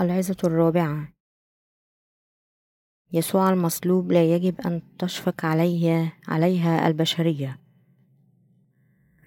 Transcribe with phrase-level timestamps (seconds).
[0.00, 1.08] العظة الرابعة.
[3.12, 7.58] يسوع المصلوب لا يجب أن تشفق عليه عليها البشرية.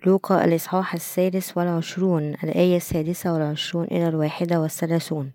[0.06, 5.32] لوقا الإصحاح السادس والعشرون الآية السادسة والعشرون إلى الواحدة والثلاثون.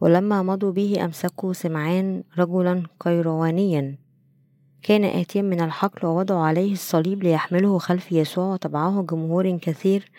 [0.00, 3.98] ولما مضوا به أمسكوا سمعان رجلا قيروانيا.
[4.82, 10.10] كان آتيا من الحقل ووضعوا عليه الصليب ليحمله خلف يسوع وتبعه جمهور كثير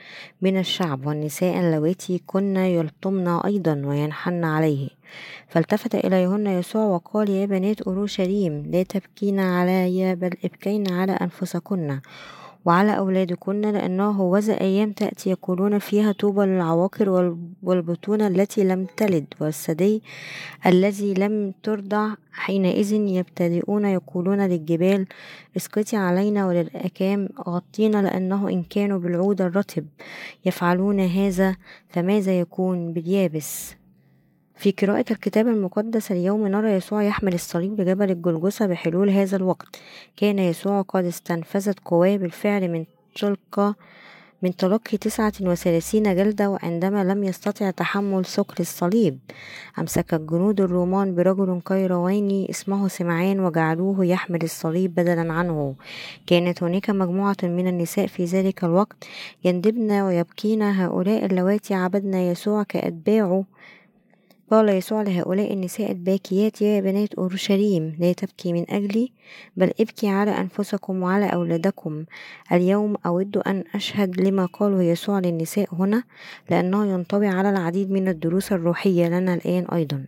[0.41, 4.89] من الشعب والنساء اللواتي كن يلطمن أيضا وينحن عليه.
[5.47, 11.99] فالتفت إليهن يسوع وقال يا بنات أورشليم لا تبكين علي بل ابكين على أنفسكن.
[12.65, 20.03] وعلى أولادكن لأنه هوذا أيام تأتي يقولون فيها طوبى للعواقر والبطون التي لم تلد والثدي
[20.65, 25.07] الذي لم ترضع حينئذ يبتدئون يقولون للجبال
[25.57, 29.85] اسقطي علينا وللأكام غطينا لأنه إن كانوا بالعود الرطب
[30.45, 31.55] يفعلون هذا
[31.89, 33.78] فماذا يكون باليابس؟
[34.59, 39.79] في قراءة الكتاب المقدس اليوم نرى يسوع يحمل الصليب لجبل الجلجثة بحلول هذا الوقت.
[40.17, 42.85] كان يسوع قد استنفذت قواه بالفعل من
[43.15, 43.75] تلك
[44.41, 49.19] من تلقي تسعة وثلاثين جلدة وعندما لم يستطع تحمل ثقل الصليب
[49.79, 55.75] أمسك الجنود الرومان برجل قيرواني اسمه سمعان وجعلوه يحمل الصليب بدلا عنه.
[56.27, 59.03] كانت هناك مجموعة من النساء في ذلك الوقت
[59.43, 63.45] يندبن ويبكين هؤلاء اللواتي عبدنا يسوع كأتباعه
[64.51, 69.11] قال يسوع لهؤلاء النساء الباكيات يا بنات أورشليم لا تبكي من أجلي
[69.57, 72.05] بل ابكي على أنفسكم وعلى أولادكم.
[72.51, 76.03] اليوم أود أن أشهد لما قاله يسوع للنساء هنا
[76.49, 80.05] لأنه ينطوي على العديد من الدروس الروحية لنا الآن أيضا.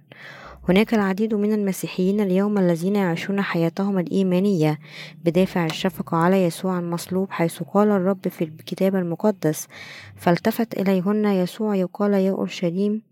[0.69, 4.79] هناك العديد من المسيحيين اليوم الذين يعيشون حياتهم الإيمانية
[5.25, 9.67] بدافع الشفقة على يسوع المصلوب حيث قال الرب في الكتاب المقدس
[10.15, 13.10] فالتفت إليهن يسوع يقال يا أورشليم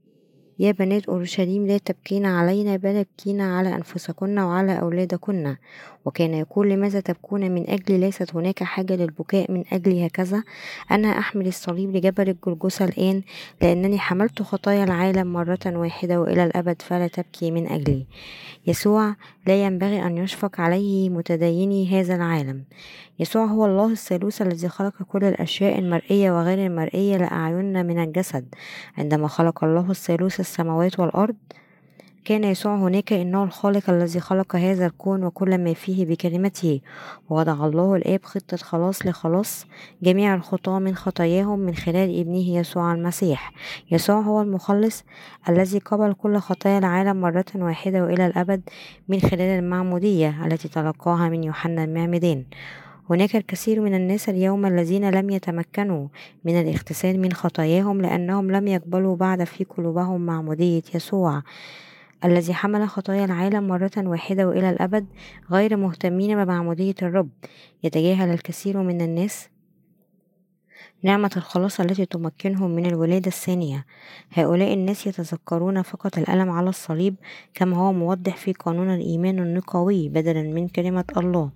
[0.60, 5.56] يا بنات أورشليم لا تبكين علينا بل ابكين على أنفسكن وعلى أولادكن.
[6.06, 10.44] وكان يقول لماذا تبكون من أجلي ليست هناك حاجة للبكاء من أجلي هكذا؟
[10.92, 13.22] أنا أحمل الصليب لجبل الجلجثة الآن
[13.62, 18.06] لأنني حملت خطايا العالم مرة واحدة وإلى الأبد فلا تبكي من أجلي.
[18.68, 19.16] يسوع
[19.48, 22.64] لا ينبغي أن يشفق عليه متديني هذا العالم.
[23.20, 28.46] يسوع هو الله الثالوث الذي خلق كل الأشياء المرئية وغير المرئية لأعيننا من الجسد.
[28.98, 31.36] عندما خلق الله الثالوث السماوات والأرض
[32.30, 36.82] كان يسوع هناك إنه الخالق الذي خلق هذا الكون وكل ما فيه بكلمته.
[37.30, 39.66] ووضع الله الآب خطة خلاص لخلاص
[40.04, 43.54] جميع الخطاة من خطاياهم من خلال ابنه يسوع المسيح.
[43.92, 45.04] يسوع هو المخلص
[45.50, 48.62] الذي قبل كل خطايا العالم مرة واحدة وإلى الأبد
[49.08, 52.44] من خلال المعمودية التي تلقاها من يوحنا المعمدان
[53.10, 56.08] هناك الكثير من الناس اليوم الذين لم يتمكنوا
[56.46, 61.42] من الاغتسال من خطاياهم لأنهم لم يقبلوا بعد في قلوبهم معمودية يسوع.
[62.26, 65.06] الذي حمل خطايا العالم مرة واحدة وإلى الأبد
[65.52, 67.30] غير مهتمين بمعمودية الرب.
[67.84, 69.50] يتجاهل الكثير من الناس
[71.04, 73.86] نعمة الخلاص التي تمكنهم من الولادة الثانية.
[74.34, 77.16] هؤلاء الناس يتذكرون فقط الألم على الصليب
[77.54, 81.52] كما هو موضح في قانون الإيمان النقوي بدلا من كلمة الله.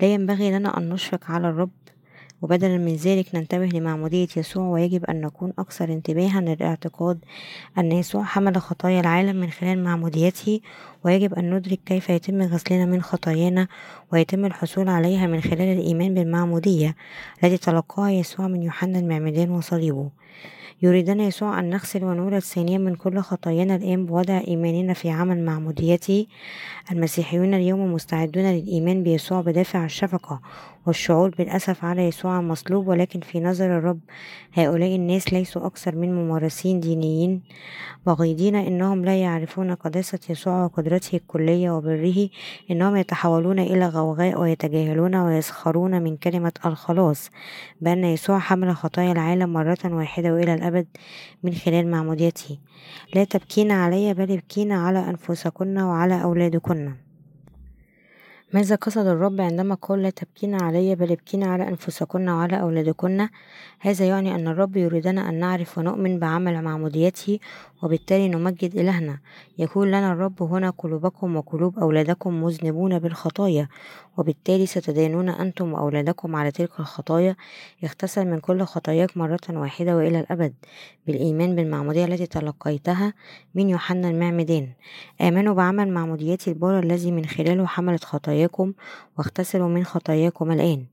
[0.00, 1.70] لا ينبغي لنا أن نشفق على الرب
[2.42, 7.18] وبدلا من ذلك ننتبه لمعمودية يسوع ويجب أن نكون أكثر انتباها للاعتقاد
[7.78, 10.60] أن يسوع حمل خطايا العالم من خلال معموديته
[11.04, 13.68] ويجب أن ندرك كيف يتم غسلنا من خطايانا
[14.12, 16.96] ويتم الحصول عليها من خلال الإيمان بالمعمودية
[17.44, 20.10] التي تلقاها يسوع من يوحنا المعمدان وصليبه.
[20.82, 26.26] يريدنا يسوع أن نغسل ونولد ثانيا من كل خطايانا الآن بوضع إيماننا في عمل معموديته
[26.92, 30.40] المسيحيون اليوم مستعدون للإيمان بيسوع بدافع الشفقة
[30.86, 34.00] والشعور بالأسف على يسوع المصلوب ولكن في نظر الرب
[34.52, 37.42] هؤلاء الناس ليسوا أكثر من ممارسين دينيين
[38.06, 42.28] بغيضين إنهم لا يعرفون قداسة يسوع وقدرته الكلية وبره
[42.70, 47.30] إنهم يتحولون إلى غوغاء ويتجاهلون ويسخرون من كلمة الخلاص.
[47.80, 50.86] بأن يسوع حمل خطايا العالم مرة واحدة وإلى الأبد
[51.42, 52.58] من خلال معموديته.
[53.14, 56.92] لا تبكين علي بل ابكين على أنفسكن وعلى أولادكن.
[58.52, 63.28] ماذا قصد الرب عندما قال لا تبكين علي بل ابكين على أنفسكن وعلى أولادكن؟
[63.84, 67.38] هذا يعني أن الرب يريدنا أن نعرف ونؤمن بعمل معموديته
[67.82, 69.18] وبالتالي نمجد إلهنا.
[69.58, 73.68] يقول لنا الرب هنا قلوبكم وقلوب أولادكم مذنبون بالخطايا
[74.16, 77.36] وبالتالي ستدينون أنتم وأولادكم على تلك الخطايا.
[77.84, 80.54] اغتسل من كل خطاياك مرة واحدة وإلى الأبد.
[81.06, 83.14] بالإيمان بالمعمودية التي تلقيتها
[83.54, 84.68] من يوحنا المعمدان
[85.20, 88.72] آمنوا بعمل معموديتي البار الذي من خلاله حملت خطايا خطاياكم
[89.18, 90.86] واغتسلوا من خطاياكم الآن.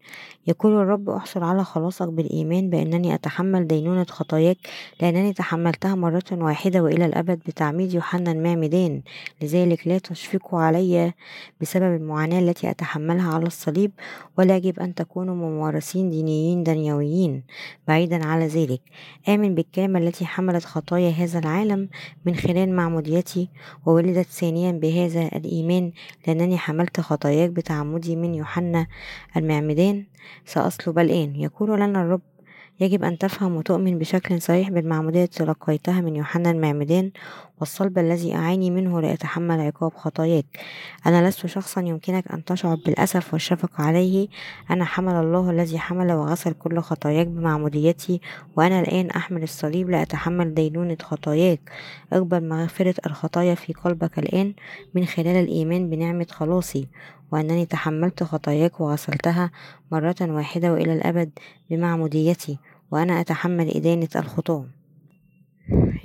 [0.48, 4.58] يقول الرب احصل على خلاصك بالإيمان بأنني أتحمل دينونة خطاياك
[5.02, 9.02] لأنني تحملتها مرة واحدة وإلى الأبد بتعميد يوحنا المعمدان
[9.42, 11.14] لذلك لا تشفقوا علي
[11.62, 13.92] بسبب المعاناة التي أتحملها على الصليب
[14.38, 17.44] ولا يجب أن تكونوا ممارسين دينيين دنيويين.
[17.88, 18.82] بعيدا على ذلك
[19.30, 21.90] آمن بالكلمة التي حملت خطايا هذا العالم
[22.26, 23.50] من خلال معموديتي
[23.86, 25.92] وولدت ثانيا بهذا الإيمان
[26.28, 28.88] لأنني حملت خطاياك بتعمدي من يوحنا
[29.38, 30.06] المعمدان
[30.46, 31.36] سأصلب الآن.
[31.36, 32.22] يقول لنا الرب
[32.80, 37.12] يجب أن تفهم وتؤمن بشكل صحيح بالمعمودية التي تلقيتها من يوحنا المعمدان
[37.60, 40.46] والصلب الذي أعاني منه لأتحمل عقاب خطاياك.
[41.06, 44.28] أنا لست شخصا يمكنك أن تشعر بالأسف والشفقة عليه.
[44.72, 48.22] أنا حمل الله الذي حمل وغسل كل خطاياك بمعموديتي
[48.56, 51.72] وأنا الآن أحمل الصليب لأتحمل دينونة خطاياك.
[52.14, 54.54] اقبل مغفرة الخطايا في قلبك الآن
[54.96, 56.88] من خلال الإيمان بنعمة خلاصي.
[57.32, 59.52] وأنني تحملت خطاياك وغسلتها
[59.92, 61.30] مرة واحدة وإلى الأبد
[61.70, 62.58] بمعموديتي.
[62.92, 64.66] وأنا أتحمل إدانة الخطاة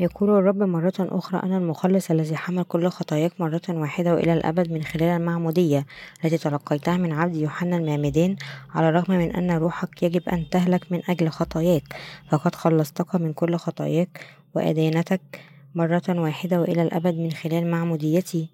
[0.01, 4.83] يقول الرب مرة أخرى أنا المخلص الذي حمل كل خطاياك مرة واحدة وإلى الأبد من
[4.83, 5.87] خلال المعمودية
[6.25, 8.37] التي تلقيتها من عبد يوحنا المعمدان
[8.71, 11.97] على الرغم من أن روحك يجب أن تهلك من أجل خطاياك
[12.31, 15.41] فقد خلصتك من كل خطاياك وأدانتك
[15.75, 18.49] مرة واحدة وإلى الأبد من خلال معموديتي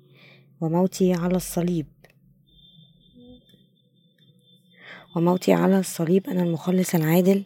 [0.61, 1.87] وموتي على الصليب.
[5.17, 7.45] وموتي على الصليب أنا المخلص العادل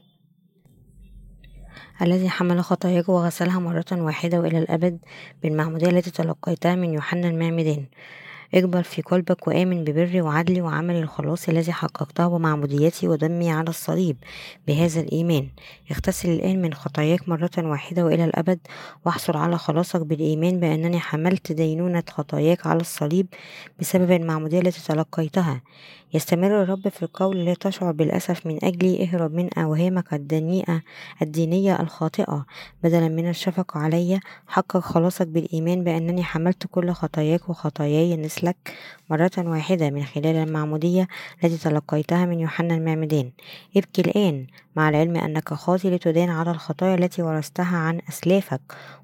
[2.02, 4.98] الذي حمل خطاياك وغسلها مرة واحدة وإلى الأبد
[5.42, 7.86] بالمعمودية التي تلقيتها من يوحنا المعمدان
[8.54, 14.16] اقبل في قلبك وآمن ببري وعدلي وعمل الخلاص الذي حققته بمعموديتي ودمي على الصليب
[14.66, 15.48] بهذا الإيمان.
[15.90, 18.58] اغتسل الآن من خطاياك مرة واحدة وإلى الأبد
[19.04, 23.26] واحصل على خلاصك بالإيمان بأنني حملت دينونة خطاياك على الصليب
[23.80, 25.60] بسبب المعمودية التي تلقيتها.
[26.14, 30.82] يستمر الرب في القول لا تشعر بالأسف من أجلي اهرب من أوهامك الدنيئة
[31.22, 32.46] الدينية الخاطئة.
[32.82, 38.56] بدلا من الشفقة علي حقق خلاصك بالإيمان بأنني حملت كل خطاياك وخطاياي نسلك
[39.10, 41.08] مرة واحدة من خلال المعمودية
[41.44, 43.30] التي تلقيتها من يوحنا المعمدان
[43.76, 44.46] ابكي الآن
[44.76, 48.60] مع العلم أنك خاطي لتدان على الخطايا التي ورثتها عن أسلافك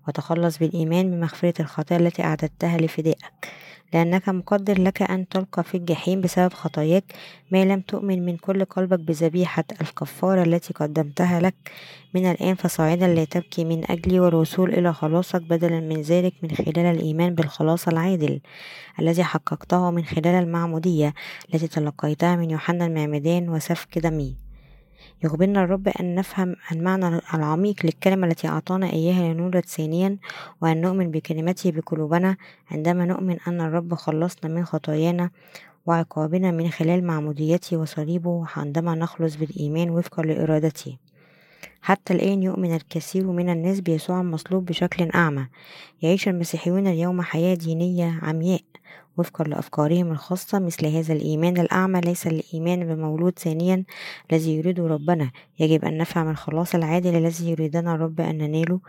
[0.09, 3.51] وتخلص بالإيمان بمغفرة الخطايا التي أعددتها لفدائك.
[3.92, 7.04] لأنك مقدر لك أن تلقى في الجحيم بسبب خطاياك
[7.50, 11.54] ما لم تؤمن من كل قلبك بذبيحة الكفارة التي قدمتها لك.
[12.14, 16.78] من الآن فصاعدا لا تبكي من أجلي والوصول إلى خلاصك بدلا من ذلك من خلال
[16.78, 18.40] الإيمان بالخلاص العادل
[18.98, 21.14] الذي حققته من خلال المعمودية
[21.54, 24.50] التي تلقيتها من يوحنا المعمدان وسفك دمي.
[25.25, 30.17] يخبرنا الرب أن نفهم المعنى العميق للكلمة التي أعطانا إياها لنولد ثانيا
[30.62, 32.37] وأن نؤمن بكلمته بقلوبنا
[32.70, 35.31] عندما نؤمن أن الرب خلصنا من خطايانا
[35.87, 40.96] وعقابنا من خلال معموديته وصليبه عندما نخلص بالإيمان وفقا لإرادته.
[41.82, 45.46] حتى الآن يؤمن الكثير من الناس بيسوع المصلوب بشكل أعمى
[46.02, 48.61] يعيش المسيحيون اليوم حياة دينية عمياء.
[49.20, 53.84] وفقا لأفكارهم الخاصة مثل هذا الإيمان الأعمى ليس الإيمان بمولود ثانيا
[54.32, 55.31] الذي يريده ربنا.
[55.58, 58.81] يجب أن نفهم الخلاص العادل الذي يريدنا الرب أن نناله.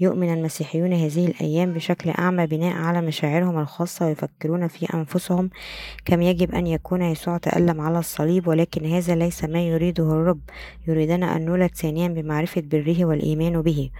[0.00, 5.50] يؤمن المسيحيون هذه الأيام بشكل أعمى بناء على مشاعرهم الخاصة ويفكرون في أنفسهم
[6.04, 10.40] كم يجب أن يكون يسوع تألم على الصليب ولكن هذا ليس ما يريده الرب.
[10.88, 13.90] يريدنا أن نولد ثانيا بمعرفة بره والإيمان به.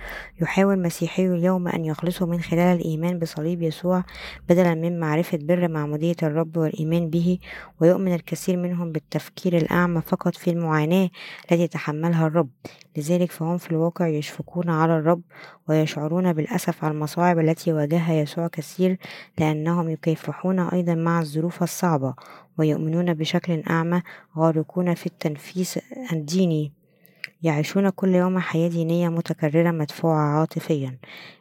[0.41, 4.05] يحاول مسيحي اليوم أن يخلصوا من خلال الإيمان بصليب يسوع
[4.49, 7.39] بدلا من معرفة بر معمودية الرب والإيمان به
[7.81, 11.11] ويؤمن الكثير منهم بالتفكير الأعمى فقط في المعاناة
[11.53, 12.51] التي تحملها الرب.
[12.97, 15.23] لذلك فهم في الواقع يشفقون على الرب
[15.69, 18.99] ويشعرون بالأسف على المصاعب التي واجهها يسوع كثير
[19.39, 22.15] لأنهم يكافحون أيضا مع الظروف الصعبة
[22.59, 24.03] ويؤمنون بشكل أعمى
[24.39, 25.79] غارقون في التنفيس
[26.13, 26.73] الديني.
[27.45, 30.99] يعيشون كل يوم حياة دينية متكررة مدفوعة عاطفيا.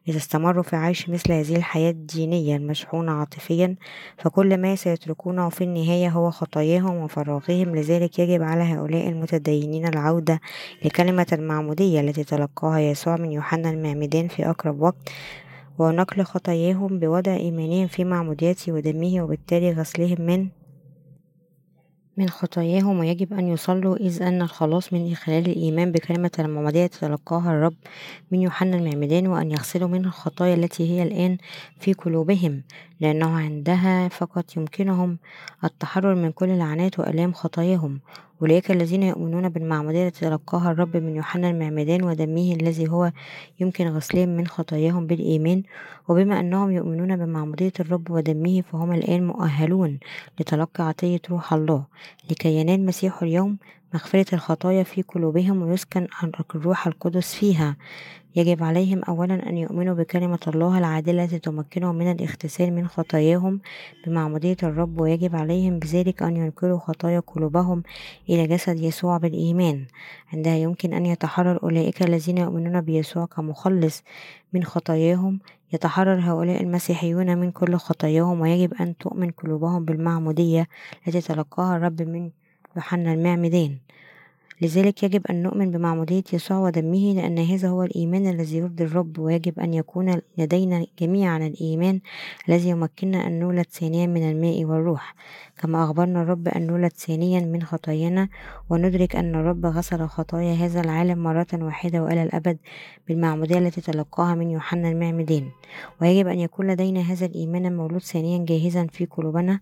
[0.07, 3.75] إذا استمروا في عيش مثل هذه الحياة الدينية المشحونة عاطفيا
[4.17, 7.75] فكل ما سيتركونه في النهاية هو خطاياهم وفراغهم.
[7.75, 10.41] لذلك يجب على هؤلاء المتدينين العودة
[10.85, 15.09] لكلمة المعمودية التي تلقاها يسوع من يوحنا المعمدان في أقرب وقت
[15.79, 20.47] ونقل خطاياهم بوضع إيمانهم في معموديته ودمه وبالتالي غسلهم من
[22.17, 27.73] من خطاياهم ويجب أن يصلوا إذ أن الخلاص من خلال الإيمان بكلمة المعمودية تلقاها الرب
[28.31, 31.37] من يوحنا المعمدان وأن يغسلوا من الخطايا التي هي الآن
[31.79, 32.63] في قلوبهم
[32.99, 35.17] لأنه عندها فقط يمكنهم
[35.63, 37.99] التحرر من كل لعنات وآلام خطاياهم.
[38.43, 43.11] أولئك الذين يؤمنون بالمعمودية التي تلقاها الرب من يوحنا المعمدان ودمه الذي هو
[43.59, 45.63] يمكن غسلهم من خطاياهم بالإيمان.
[46.07, 49.99] وبما أنهم يؤمنون بمعمودية الرب ودمه فهم الآن مؤهلون
[50.39, 51.85] لتلقي عطية روح الله
[52.31, 53.57] لكي ينال المسيح اليوم
[53.93, 56.07] مغفرة الخطايا في قلوبهم ويسكن
[56.55, 57.77] الروح القدس فيها.
[58.35, 63.61] يجب عليهم أولا أن يؤمنوا بكلمة الله العادلة التي تمكنهم من الاغتسال من خطاياهم
[64.05, 67.83] بمعمودية الرب ويجب عليهم بذلك أن ينكروا خطايا قلوبهم
[68.29, 69.85] إلى جسد يسوع بالإيمان.
[70.33, 74.03] عندها يمكن أن يتحرر أولئك الذين يؤمنون بيسوع كمخلص
[74.53, 75.39] من خطاياهم.
[75.73, 80.67] يتحرر هؤلاء المسيحيون من كل خطاياهم ويجب أن تؤمن قلوبهم بالمعمودية
[81.07, 82.31] التي تلقاها الرب من
[82.75, 83.77] يوحنا المعمدان
[84.61, 89.59] لذلك يجب أن نؤمن بمعمودية يسوع ودمه لأن هذا هو الإيمان الذي يرضي الرب ويجب
[89.59, 91.99] أن يكون لدينا جميعا الإيمان
[92.49, 95.15] الذي يمكننا أن نولد ثانيا من الماء والروح.
[95.63, 98.29] كما أخبرنا الرب أن نولد ثانيا من خطايانا
[98.69, 102.57] وندرك أن الرب غسل خطايا هذا العالم مرة واحدة وإلى الأبد
[103.07, 105.49] بالمعمودية التي تلقاها من يوحنا المعمدان
[106.01, 109.59] ويجب أن يكون لدينا هذا الإيمان المولود ثانيا جاهزا في قلوبنا.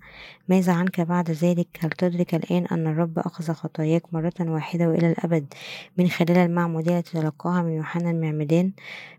[0.50, 5.54] ماذا عنك بعد ذلك؟ هل تدرك الآن أن الرب أخذ خطاياك مرة واحدة وإلى الأبد
[5.98, 8.72] من خلال المعمودية التي تلقاها من يوحنا المعمدان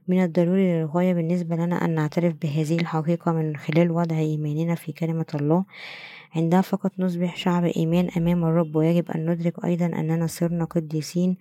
[0.08, 5.26] من الضروري للغاية بالنسبة لنا أن نعترف بهذه الحقيقة من خلال وضع إيماننا في كلمة
[5.34, 5.64] الله.
[6.36, 11.36] عندها فقط نصبح شعب إيمان أمام الرب ويجب أن ندرك أيضا أننا صرنا قديسين.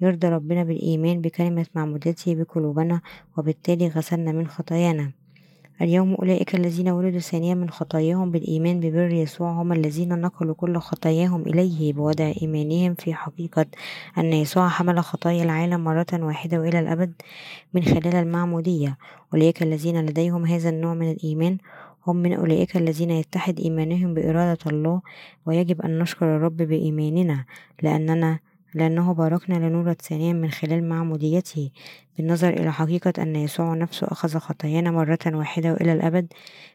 [0.00, 3.00] يرضى ربنا بالإيمان بكلمة معمودته بقلوبنا
[3.36, 5.12] وبالتالي غسلنا من خطايانا.
[5.82, 11.42] اليوم أولئك الذين ولدوا ثانيا من خطاياهم بالإيمان ببر يسوع هم الذين نقلوا كل خطاياهم
[11.42, 13.66] إليه بوضع إيمانهم في حقيقة
[14.18, 17.12] أن يسوع حمل خطايا العالم مرة واحدة وإلى الأبد
[17.74, 18.98] من خلال المعمودية.
[19.34, 21.58] أولئك الذين لديهم هذا النوع من الإيمان
[22.06, 25.02] هم من أولئك الذين يتحد إيمانهم بإرادة الله
[25.46, 27.44] ويجب أن نشكر الرب بإيماننا
[27.82, 28.38] لأننا
[28.74, 31.70] لأنه باركنا لنولد ثانيا من خلال معموديته.
[32.16, 36.32] بالنظر إلى حقيقة أن يسوع نفسه أخذ خطايانا مرة واحدة وإلى الأبد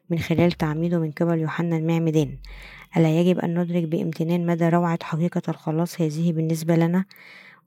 [0.10, 2.38] من خلال تعميده من قبل يوحنا المعمدان
[2.98, 7.06] ألا يجب أن ندرك بامتنان مدى روعة حقيقة الخلاص هذه بالنسبة لنا؟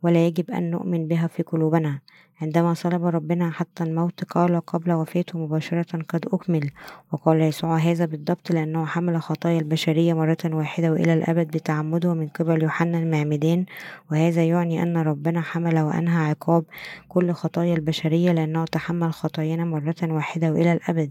[0.02, 2.00] ولا يجب أن نؤمن بها في قلوبنا.
[2.42, 6.70] عندما صلب ربنا حتى الموت قال قبل وفاته مباشرة قد أكمل
[7.12, 12.62] وقال يسوع هذا بالضبط لأنه حمل خطايا البشرية مرة واحدة وإلى الأبد بتعمده من قبل
[12.62, 13.64] يوحنا المعمدان
[14.10, 16.64] وهذا يعني أن ربنا حمل وأنهى عقاب
[17.08, 21.10] كل خطايا البشرية لأنه تحمل خطايانا مرة واحدة وإلى الأبد.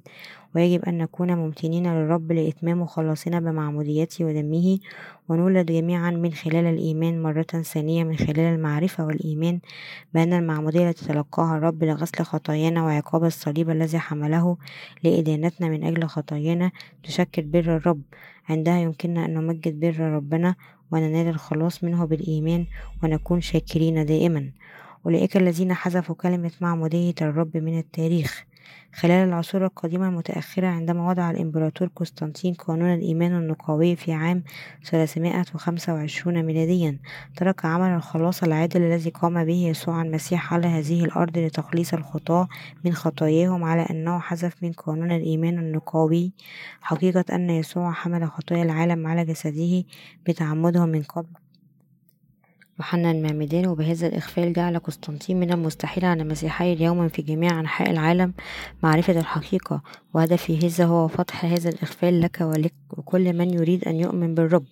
[0.55, 4.79] ويجب أن نكون ممتنين للرب لإتمام خلاصنا بمعموديته ودمه
[5.29, 9.59] ونولد جميعا من خلال الإيمان مرة ثانية من خلال المعرفة والإيمان
[10.13, 14.57] بأن المعمودية التي تلقاها الرب لغسل خطايانا وعقاب الصليب الذي حمله
[15.03, 16.71] لإدانتنا من أجل خطايانا
[17.03, 18.01] تشكل بر الرب.
[18.49, 20.55] عندها يمكننا أن نمجد بر ربنا
[20.91, 22.65] وننال الخلاص منه بالإيمان
[23.03, 24.51] ونكون شاكرين دائما.
[25.05, 28.45] أولئك الذين حذفوا كلمة معمودية الرب من التاريخ.
[28.93, 34.43] خلال العصور القديمة المتأخرة عندما وضع الإمبراطور قسطنطين قانون الإيمان النقاوي في عام
[34.83, 36.99] 325 ميلاديا
[37.35, 42.47] ترك عمل الخلاص العادل الذي قام به يسوع المسيح على هذه الأرض لتخليص الخطاة
[42.85, 46.31] من خطاياهم على أنه حذف من قانون الإيمان النقاوي
[46.81, 49.83] حقيقة أن يسوع حمل خطايا العالم على جسده
[50.27, 51.48] بتعمده من قبل
[52.79, 58.33] يوحنا المعمدان وبهذا الإغفال جعل قسطنطين من المستحيل على المسيحي اليوم في جميع أنحاء العالم
[58.83, 59.81] معرفة الحقيقة.
[60.13, 64.63] وهدفي هذا هو فتح هذا الإغفال لك ولك وكل من يريد أن يؤمن بالرب.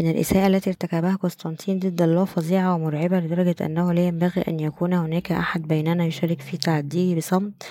[0.00, 4.92] إن الإساءة التي ارتكبها قسطنطين ضد الله فظيعة ومرعبة لدرجة أنه لا ينبغي أن يكون
[4.92, 7.62] هناك أحد بيننا يشارك في تعديه بصمت.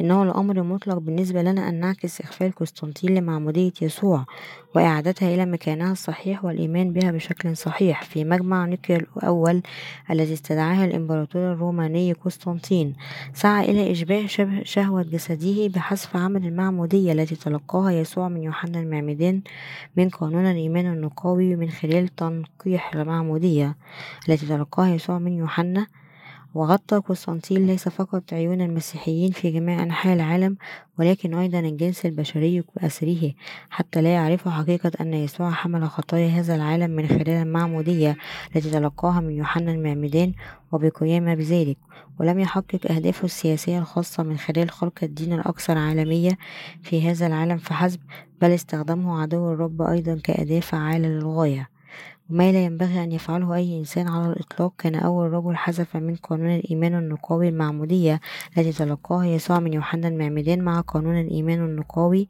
[0.00, 4.24] إنه الأمر مطلق بالنسبة لنا أن نعكس إغفال قسطنطين لمعمودية يسوع
[4.74, 9.62] وإعادتها إلى مكانها الصحيح والإيمان بها بشكل صحيح في مجمع نيقيا الأول
[10.10, 12.94] الذي استدعاه الإمبراطور الروماني قسطنطين.
[13.34, 14.26] سعى إلى إشباع
[14.62, 19.40] شهوة جسده بحذف عمل المعمودية التي تلقاها يسوع من يوحنا المعمدان
[19.96, 23.76] من قانون الإيمان النقاوي من خلال تنقيح المعمودية
[24.28, 25.86] التي تلقاها يسوع من يوحنا
[26.54, 30.56] وغطى قسطنطين ليس فقط عيون المسيحيين في جميع أنحاء العالم
[30.98, 33.32] ولكن أيضا الجنس البشري بأسره
[33.70, 38.16] حتى لا يعرفوا حقيقة أن يسوع حمل خطايا هذا العالم من خلال المعمودية
[38.56, 40.32] التي تلقاها من يوحنا المعمدان
[40.72, 41.78] وبقيامة بذلك
[42.20, 46.38] ولم يحقق أهدافه السياسية الخاصة من خلال خلق الدين الأكثر عالمية
[46.82, 48.00] في هذا العالم فحسب
[48.40, 51.71] بل استخدمه عدو الرب أيضا كأداة فعالة للغاية.
[52.30, 54.72] وما لا ينبغي أن يفعله أي إنسان على الإطلاق.
[54.78, 58.20] كان أول رجل حذف من قانون الإيمان النقاوي المعمودية
[58.58, 62.28] التي تلقاها يسوع من يوحنا المعمدان مع قانون الإيمان النقاوي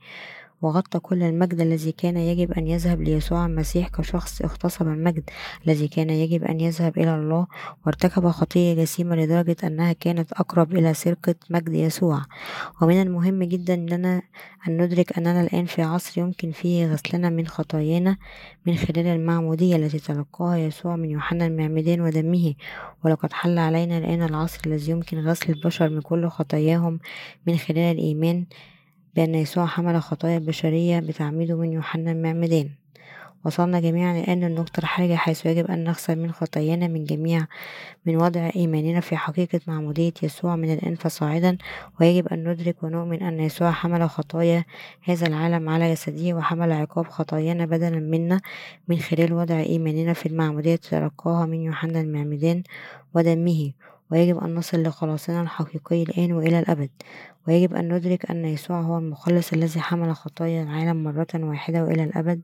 [0.62, 5.30] وغطى كل المجد الذي كان يجب أن يذهب ليسوع المسيح كشخص اغتصب المجد
[5.66, 7.46] الذي كان يجب أن يذهب إلى الله
[7.86, 12.22] وارتكب خطية جسيمة لدرجة أنها كانت أقرب إلى سرقة مجد يسوع.
[12.82, 14.22] ومن المهم جدا لنا
[14.68, 18.16] أن ندرك أننا الآن في عصر يمكن فيه غسلنا من خطايانا
[18.66, 22.54] من خلال المعمودية التي تلقاها يسوع من يوحنا المعمدان ودمه.
[23.04, 27.00] ولقد حل علينا الآن العصر الذي يمكن غسل البشر من كل خطاياهم
[27.46, 28.46] من خلال الإيمان
[29.16, 32.70] بأن يسوع حمل خطايا البشرية بتعميده من يوحنا المعمدان.
[33.44, 37.46] وصلنا جميعا الآن للنقطة الحرجة حيث يجب أن نغسل من خطايانا من جميع
[38.06, 41.58] من وضع إيماننا في حقيقة معمودية يسوع من الآن فصاعدا
[42.00, 44.64] ويجب أن ندرك ونؤمن أن يسوع حمل خطايا
[45.02, 48.40] هذا العالم على جسده وحمل عقاب خطايانا بدلا منا
[48.88, 52.62] من خلال وضع إيماننا في المعمودية تلقاها من يوحنا المعمدان
[53.14, 53.72] ودمه.
[54.12, 56.90] ويجب أن نصل لخلاصنا الحقيقي الآن وإلى الأبد
[57.48, 62.40] ويجب أن ندرك أن يسوع هو المخلص الذي حمل خطايا العالم مرة واحدة وإلى الأبد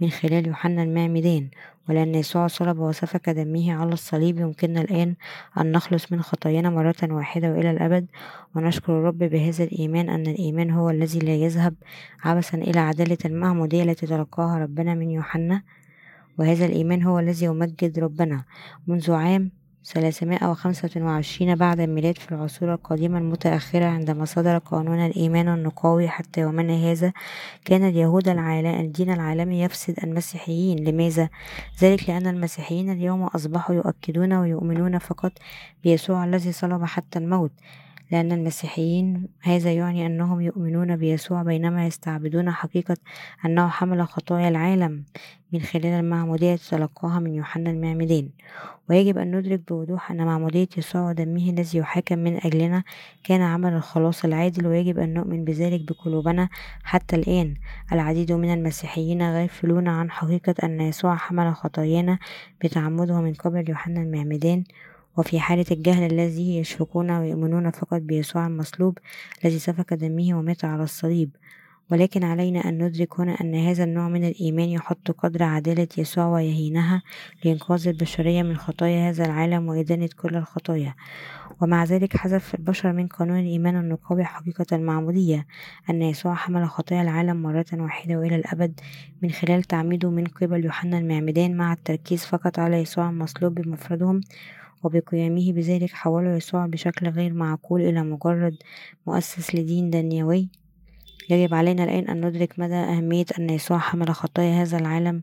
[0.00, 1.48] من خلال يوحنا المعمدان
[1.88, 5.14] ولأن يسوع صلب وسفك دمه على الصليب يمكننا الآن
[5.60, 8.06] أن نخلص من خطايانا مرة واحدة وإلى الأبد
[8.54, 11.74] ونشكر الرب بهذا الإيمان أن الإيمان هو الذي لا يذهب
[12.24, 15.62] عبثا إلى عدالة المعمودية التي تلقاها ربنا من يوحنا
[16.38, 18.44] وهذا الإيمان هو الذي يمجد ربنا
[18.86, 25.48] منذ عام ثلاثمائة وخمسة وعشرين بعد الميلاد في العصور القديمة المتأخرة عندما صدر قانون الإيمان
[25.48, 27.12] النقاوي حتى يومنا هذا
[27.64, 31.28] كان اليهود العالم الدين العالمي يفسد المسيحيين لماذا؟
[31.82, 35.32] ذلك لأن المسيحيين اليوم أصبحوا يؤكدون ويؤمنون فقط
[35.84, 37.52] بيسوع الذي صلب حتى الموت
[38.10, 42.96] لأن المسيحيين هذا يعني أنهم يؤمنون بيسوع بينما يستعبدون حقيقة
[43.46, 45.04] أنه حمل خطايا العالم
[45.52, 48.28] من خلال المعمودية تلقاها من يوحنا المعمدان
[48.90, 52.82] ويجب أن ندرك بوضوح أن معمودية يسوع ودمه الذي يحاكم من أجلنا
[53.24, 56.48] كان عمل الخلاص العادل ويجب أن نؤمن بذلك بقلوبنا
[56.82, 57.54] حتى الآن.
[57.92, 62.18] العديد من المسيحيين غافلون عن حقيقة أن يسوع حمل خطايانا
[62.64, 64.64] بتعمده من قبل يوحنا المعمدان
[65.16, 68.98] وفي حالة الجهل الذي يشفقون ويؤمنون فقط بيسوع المصلوب
[69.44, 71.30] الذي سفك دمه ومات على الصليب.
[71.90, 77.02] ولكن علينا أن ندرك هنا أن هذا النوع من الإيمان يحط قدر عدالة يسوع ويهينها
[77.44, 80.94] لإنقاذ البشرية من خطايا هذا العالم وإدانة كل الخطايا.
[81.60, 85.46] ومع ذلك حذف البشر من قانون الإيمان النقاوي حقيقة المعمودية
[85.90, 88.80] أن يسوع حمل خطايا العالم مرة واحدة وإلى الأبد
[89.22, 94.20] من خلال تعميده من قبل يوحنا المعمدان مع التركيز فقط على يسوع المصلوب بمفردهم.
[94.84, 98.56] وبقيامه بذلك حوله يسوع بشكل غير معقول إلى مجرد
[99.06, 100.48] مؤسس لدين دنيوي
[101.30, 105.22] يجب علينا الآن أن ندرك مدى أهمية أن يسوع حمل خطايا هذا العالم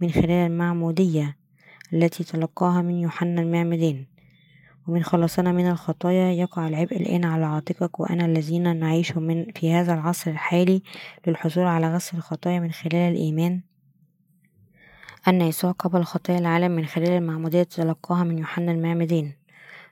[0.00, 1.36] من خلال المعمودية
[1.92, 4.04] التي تلقاها من يوحنا المعمدان
[4.88, 9.94] ومن خلاصنا من الخطايا يقع العبء الآن على عاتقك وأنا الذين نعيش من في هذا
[9.94, 10.82] العصر الحالي
[11.26, 13.60] للحصول على غسل الخطايا من خلال الإيمان.
[15.28, 19.32] أن يسوع قبل خطايا العالم من خلال المعمودية تلقاها من يوحنا المعمدان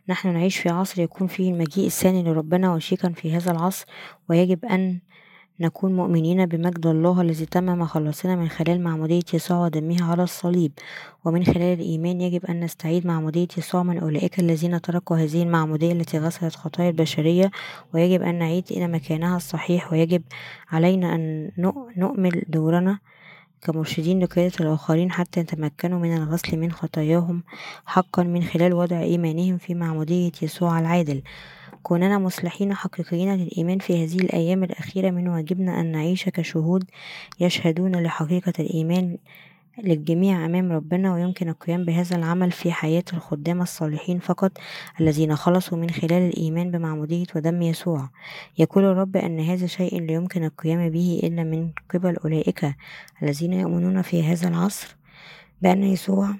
[0.09, 3.87] نحن نعيش في عصر يكون فيه المجيء الثاني لربنا وشيكا في هذا العصر
[4.29, 4.99] ويجب أن
[5.61, 10.73] نكون مؤمنين بمجد الله الذي تمم خلاصنا من خلال معمودية يسوع ودمه على الصليب.
[11.25, 16.19] ومن خلال الإيمان يجب أن نستعيد معمودية يسوع من أولئك الذين تركوا هذه المعمودية التي
[16.19, 17.51] غسلت خطايا البشرية.
[17.95, 20.23] ويجب أن نعيد إلى مكانها الصحيح ويجب
[20.71, 21.51] علينا أن
[21.97, 22.99] نؤمل دورنا
[23.63, 27.43] كمرشدين لقيادة الآخرين حتى يتمكنوا من الغسل من خطاياهم
[27.87, 31.23] حقا من خلال وضع إيمانهم في معمودية يسوع العادل.
[31.83, 36.85] كوننا مصلحين حقيقيين للإيمان في هذه الأيام الأخيرة من واجبنا أن نعيش كشهود
[37.41, 39.19] يشهدون لحقيقة الإيمان
[39.85, 44.59] للجميع أمام ربنا ويمكن القيام بهذا العمل في حياة الخدام الصالحين فقط
[45.01, 48.11] الذين خلصوا من خلال الإيمان بمعمودية ودم يسوع.
[48.59, 52.75] يقول الرب أن هذا شيء لا يمكن القيام به إلا من قبل أولئك
[53.23, 54.97] الذين يؤمنون في هذا العصر
[55.63, 56.35] بأن يسوع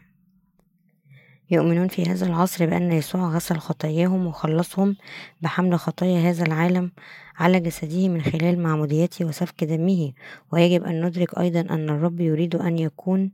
[1.51, 4.97] يؤمنون في هذا العصر بأن يسوع غسل خطاياهم وخلصهم
[5.43, 6.91] بحمل خطايا هذا العالم
[7.37, 10.13] على جسده من خلال معموديته وسفك دمه.
[10.53, 13.31] ويجب أن ندرك أيضا أن الرب يريد أن يكون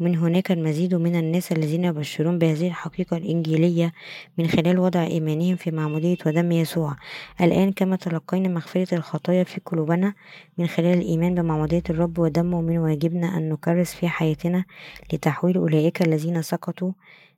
[0.00, 3.92] ومن هناك المزيد من الناس الذين يبشرون بهذه الحقيقة الإنجيلية
[4.38, 6.96] من خلال وضع إيمانهم في معمودية ودم يسوع.
[7.40, 10.14] الآن كما تلقينا مغفرة الخطايا في قلوبنا
[10.58, 14.64] من خلال الإيمان بمعمودية الرب ودمه من واجبنا أن نكرس في حياتنا
[15.12, 16.92] لتحويل أولئك الذين سقطوا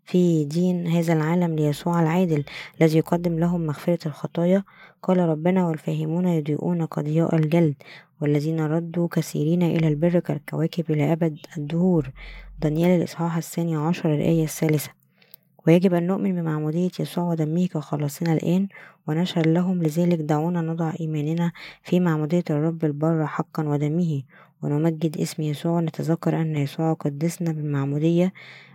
[0.09, 2.45] في دين هذا العالم ليسوع العادل
[2.81, 4.65] الذي يقدم لهم مغفرة الخطايا.
[5.03, 7.75] قال ربنا والفاهمون يضيئون قضياء الجلد
[8.21, 12.11] والذين ردوا كثيرين إلى البر كالكواكب إلى أبد الدهور.
[12.61, 14.91] دانيال الإصحاح الثاني عشر الآية الثالثة.
[15.67, 18.69] ويجب أن نؤمن بمعمودية يسوع ودمه كخلاصنا الآن
[19.09, 24.23] ونشهد لهم لذلك دعونا نضع إيماننا في معمودية الرب البر حقا ودمه
[24.63, 28.33] ونمجد اسم يسوع ونتذكر أن يسوع قدسنا بالمعمودية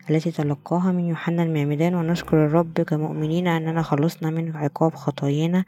[0.09, 5.65] التي تلقاها من يوحنا المعمدان ونشكر الرب كمؤمنين أننا خلصنا من عقاب خطايانا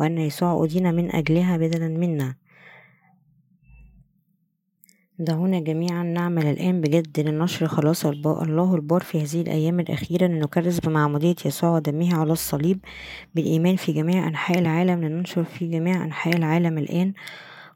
[0.00, 2.34] وأن يسوع أدين من أجلها بدلا منا.
[5.18, 11.36] دعونا جميعا نعمل الآن بجد لنشر خلاص الله البار في هذه الأيام الأخيرة لنكرس بمعمودية
[11.44, 12.78] يسوع ودمه على الصليب
[13.34, 17.12] بالإيمان في جميع أنحاء العالم لننشر في جميع أنحاء العالم الآن.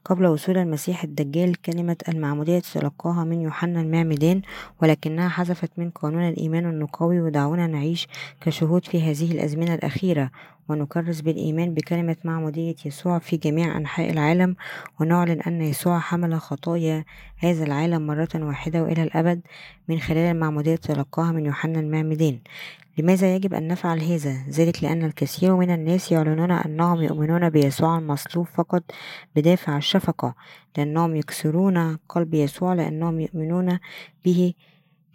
[0.05, 4.41] قبل وصول المسيح الدجال كلمة المعمودية تلقاها من يوحنا المعمدان
[4.81, 8.07] ولكنها حذفت من قانون الإيمان النقوي ودعونا نعيش
[8.41, 10.31] كشهود في هذه الأزمنة الأخيرة.
[10.69, 14.55] ونكرس بالإيمان بكلمة معمودية يسوع في جميع أنحاء العالم
[14.99, 17.05] ونعلن أن يسوع حمل خطايا
[17.37, 19.41] هذا العالم مرة واحدة وإلى الأبد
[19.87, 22.39] من خلال المعمودية تلقاها من يوحنا المعمدان
[22.97, 28.45] لماذا يجب أن نفعل هذا؟ ذلك لأن الكثير من الناس يعلنون أنهم يؤمنون بيسوع المصلوب
[28.45, 28.83] فقط
[29.35, 30.35] بدافع الشفقة
[30.77, 33.79] لأنهم يكسرون قلب يسوع لأنهم يؤمنون
[34.25, 34.53] به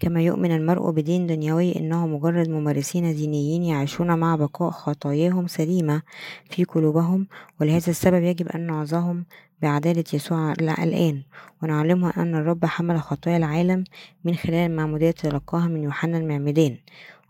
[0.01, 6.03] كما يؤمن المرء بدين دنيوي إنهم مجرد ممارسين دينيين يعيشون مع بقاء خطاياهم سليمة
[6.51, 7.27] في قلوبهم
[7.61, 9.25] ولهذا السبب يجب أن نعظهم
[9.63, 11.23] بعدالة يسوع الآن
[11.63, 13.85] ونعلمهم أن الرب حمل خطايا العالم
[14.25, 16.77] من خلال المعمودية تلقاها من يوحنا المعمدان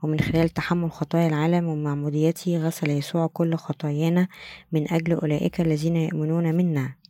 [0.02, 4.28] ومن خلال تحمل خطايا العالم ومعموديته غسل يسوع كل خطايانا
[4.72, 7.03] من أجل أولئك الذين يؤمنون منا.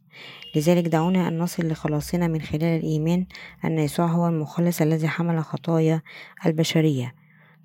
[0.56, 3.26] لذلك دعونا أن نصل لخلاصنا من خلال الإيمان
[3.64, 6.02] أن يسوع هو المخلص الذي حمل خطايا
[6.46, 7.14] البشرية.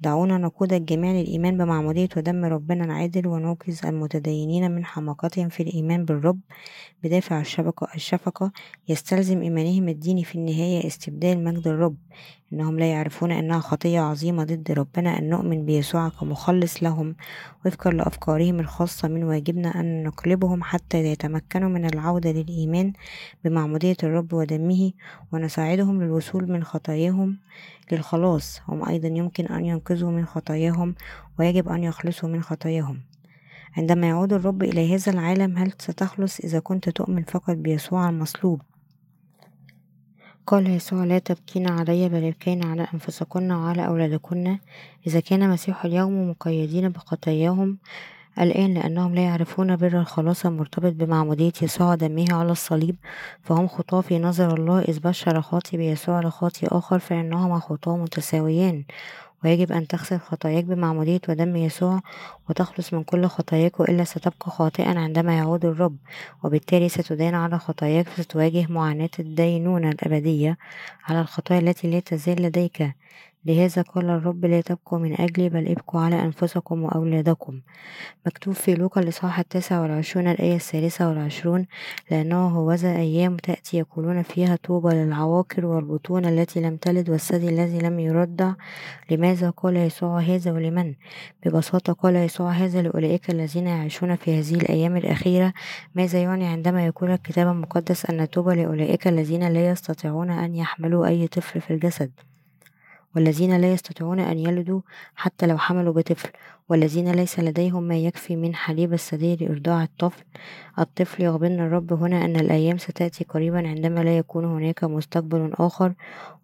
[0.01, 6.39] دعونا نقود الجميع للإيمان بمعمودية ودم ربنا العادل ونوقظ المتدينين من حماقتهم في الإيمان بالرب.
[7.03, 8.51] بدافع الشفقة الشفقة
[8.89, 11.97] يستلزم إيمانهم الديني في النهاية استبدال مجد الرب.
[12.53, 17.15] إنهم لا يعرفون أنها خطية عظيمة ضد ربنا أن نؤمن بيسوع كمخلص لهم.
[17.65, 22.93] وفقا لأفكارهم الخاصة من واجبنا أن نقلبهم حتى يتمكنوا من العودة للإيمان
[23.43, 24.91] بمعمودية الرب ودمه
[25.31, 27.37] ونساعدهم للوصول من خطاياهم
[27.91, 28.61] للخلاص.
[28.67, 30.95] هم أيضا يمكن أن ينقذوا من خطاياهم
[31.39, 32.99] ويجب أن يخلصوا من خطاياهم.
[33.77, 38.61] عندما يعود الرب إلى هذا العالم هل ستخلص إذا كنت تؤمن فقط بيسوع المصلوب؟
[40.49, 44.57] قال يسوع لا تبكين علي بل ابكين على أنفسكن وعلى أولادكن.
[45.07, 47.77] إذا كان مسيح اليوم مقيدين بخطاياهم
[48.39, 52.95] الآن لأنهم لا يعرفون بر الخلاص المرتبط بمعمودية يسوع ودمه على الصليب
[53.41, 54.79] فهم خطاة في نظر الله.
[54.81, 58.83] إذ بشر خاطي بيسوع لخاطي آخر فإنهما خطاة متساويان.
[59.43, 62.01] ويجب أن تغسل خطاياك بمعمودية ودم يسوع
[62.49, 65.97] وتخلص من كل خطاياك وإلا ستبقى خاطئا عندما يعود الرب
[66.43, 70.57] وبالتالي ستدان على خطاياك فستواجه معاناة الدينونة الأبدية
[71.05, 72.87] على الخطايا التي لا تزال لديك.
[73.45, 77.61] لهذا قال الرب لا تبكوا من أجلي بل ابكوا على أنفسكم وأولادكم.
[78.25, 81.65] مكتوب في لوقا الإصحاح التاسع والعشرون الآية الثالثة والعشرون
[82.11, 87.99] لأنه هوذا أيام تأتي يقولون فيها طوبى للعواقر والبطون التي لم تلد والثدي الذي لم
[87.99, 88.53] يرضع
[89.11, 90.95] لماذا قال يسوع هذا ولمن؟
[91.45, 95.53] ببساطة قال يسوع هذا لأولئك الذين يعيشون في هذه الأيام الأخيرة.
[95.95, 101.27] ماذا يعني عندما يقول الكتاب المقدس أن طوبى لأولئك الذين لا يستطيعون أن يحملوا أي
[101.27, 102.28] طفل في الجسد؟
[103.15, 104.81] والذين لا يستطيعون أن يلدوا
[105.15, 106.29] حتى لو حملوا بطفل.
[106.69, 110.23] والذين ليس لديهم ما يكفي من حليب الثدي لإرضاع الطفل
[110.79, 115.93] الطفل يخبرنا الرب هنا أن الأيام ستأتي قريبا عندما لا يكون هناك مستقبل آخر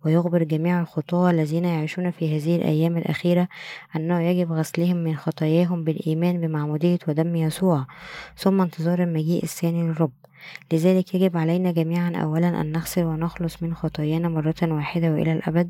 [0.05, 3.47] ويخبر جميع الخطاة الذين يعيشون في هذه الأيام الأخيرة
[3.95, 7.85] أنه يجب غسلهم من خطاياهم بالإيمان بمعمودية ودم يسوع
[8.37, 10.11] ثم انتظار المجيء الثاني للرب.
[10.73, 15.69] لذلك يجب علينا جميعا أولا أن نغسل ونخلص من خطايانا مرة واحدة وإلى الأبد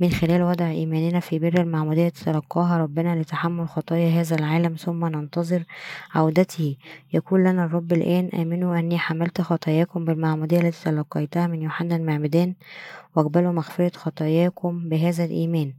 [0.00, 5.64] من خلال وضع إيماننا في بر المعمودية تلقاها ربنا لتحمل خطايا هذا العالم ثم ننتظر
[6.14, 6.76] عودته.
[7.12, 12.54] يقول لنا الرب الآن آمنوا أني حملت خطاياكم بالمعمودية التي تلقيتها من يوحنا المعمدان
[13.16, 15.72] واقبلوا مغفرة خطاياكم بهذا الإيمان.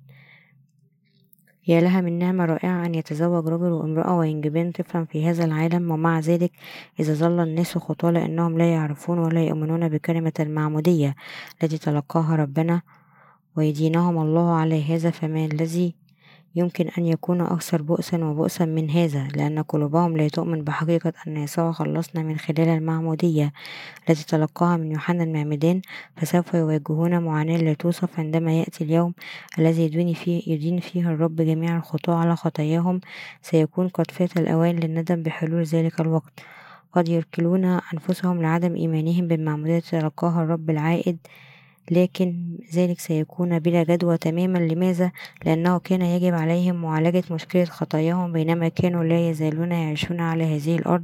[1.67, 6.19] يا لها من نعمة رائعة أن يتزوج رجل وامرأة وينجبان طفلا في هذا العالم ومع
[6.19, 6.51] ذلك
[6.99, 11.15] إذا ظل الناس خطاة لأنهم لا يعرفون ولا يؤمنون بكلمة المعمودية
[11.63, 12.81] التي تلقاها ربنا
[13.55, 16.02] ويدينهم الله على هذا فما الذي
[16.55, 21.71] يمكن أن يكون أكثر بؤسا وبؤسا من هذا لأن قلوبهم لا تؤمن بحقيقة أن يسوع
[21.71, 23.53] خلصنا من خلال المعمودية
[24.09, 25.81] التي تلقاها من يوحنا المعمدان
[26.17, 29.13] فسوف يواجهون معاناة لا توصف عندما يأتي اليوم
[29.59, 33.01] الذي يدين فيه, يدين فيه الرب جميع الخطاة على خطاياهم.
[33.41, 36.39] سيكون قد فات الأوان للندم بحلول ذلك الوقت.
[36.93, 41.17] قد يركلون أنفسهم لعدم إيمانهم بالمعمودية تلقاها الرب العائد.
[41.91, 44.59] لكن ذلك سيكون بلا جدوى تماما.
[44.59, 45.11] لماذا؟
[45.45, 51.03] لأنه كان يجب عليهم معالجة مشكلة خطاياهم بينما كانوا لا يزالون يعيشون على هذه الأرض.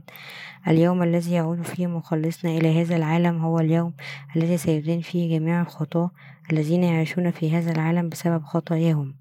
[0.67, 3.93] اليوم الذي يعود فيه مخلصنا إلى هذا العالم هو اليوم
[4.35, 6.11] الذي سيدين فيه جميع الخطاة
[6.51, 9.13] الذين يعيشون في هذا العالم بسبب خطاياهم.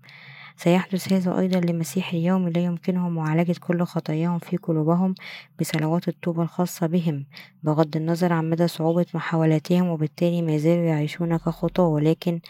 [0.59, 5.15] سيحدث هذا أيضا لمسيح اليوم لا يمكنهم معالجة كل خطاياهم في قلوبهم
[5.61, 7.27] بصلوات التوبة الخاصة بهم
[7.63, 12.41] بغض النظر عن مدى صعوبة محاولاتهم وبالتالي ما زالوا يعيشون كخطاة ولكن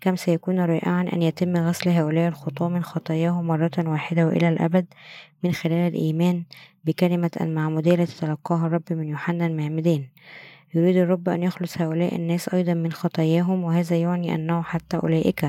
[0.00, 4.86] كم سيكون رائعا أن يتم غسل هؤلاء الخطاة من خطاياهم مرة واحدة وإلى الأبد
[5.42, 6.44] من خلال الإيمان
[6.84, 10.04] بكلمة المعمودية التي تلقاها الرب من يوحنا المعمدان
[10.74, 15.48] يريد الرب أن يخلص هؤلاء الناس أيضا من خطاياهم وهذا يعني أنه حتى أولئك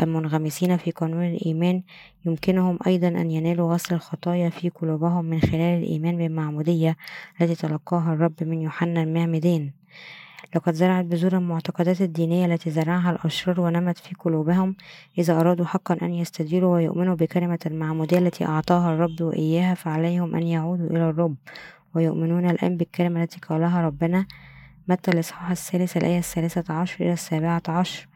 [0.00, 1.82] المنغمسين في قانون الإيمان
[2.26, 6.96] يمكنهم أيضا أن ينالوا غسل الخطايا في قلوبهم من خلال الإيمان بالمعمودية
[7.40, 9.70] التي تلقاها الرب من يوحنا المعمدان
[10.56, 14.76] لقد زرعت بذور المعتقدات الدينية التي زرعها الأشرار ونمت في قلوبهم
[15.18, 20.90] إذا أرادوا حقا أن يستديروا ويؤمنوا بكلمة المعمودية التي أعطاها الرب إياها فعليهم أن يعودوا
[20.90, 21.36] إلى الرب
[21.94, 24.26] ويؤمنون الآن بالكلمة التي قالها ربنا
[24.88, 28.08] متى الإصحاح الثالث الآية الثالثة عشر إلى السابعة عشر.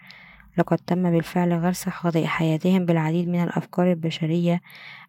[0.58, 1.88] لقد تم بالفعل غرس
[2.24, 4.60] حياتهم بالعديد من الأفكار البشرية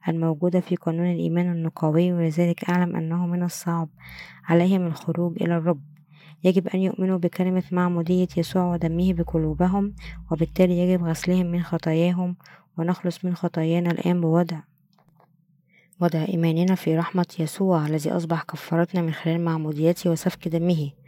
[0.08, 3.90] الموجودة في قانون الإيمان النقاوي ولذلك أعلم أنه من الصعب
[4.46, 5.82] عليهم الخروج إلى الرب
[6.44, 9.94] يجب أن يؤمنوا بكلمة معمودية يسوع ودمه بقلوبهم
[10.32, 12.36] وبالتالي يجب غسلهم من خطاياهم
[12.78, 14.60] ونخلص من خطايانا الآن بوضع
[16.02, 20.99] وضع إيماننا في رحمة يسوع الذي أصبح كفارتنا من خلال معموديته وسفك دمه.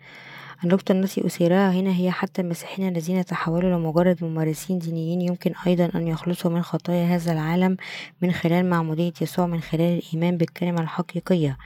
[0.63, 6.07] النقطة التي أثيرها هنا هي حتى المسيحيين الذين تحولوا لمجرد ممارسين دينيين يمكن أيضا أن
[6.07, 7.77] يخلصوا من خطايا هذا العالم
[8.21, 11.57] من خلال معمودية يسوع من خلال الإيمان بالكلمة الحقيقية.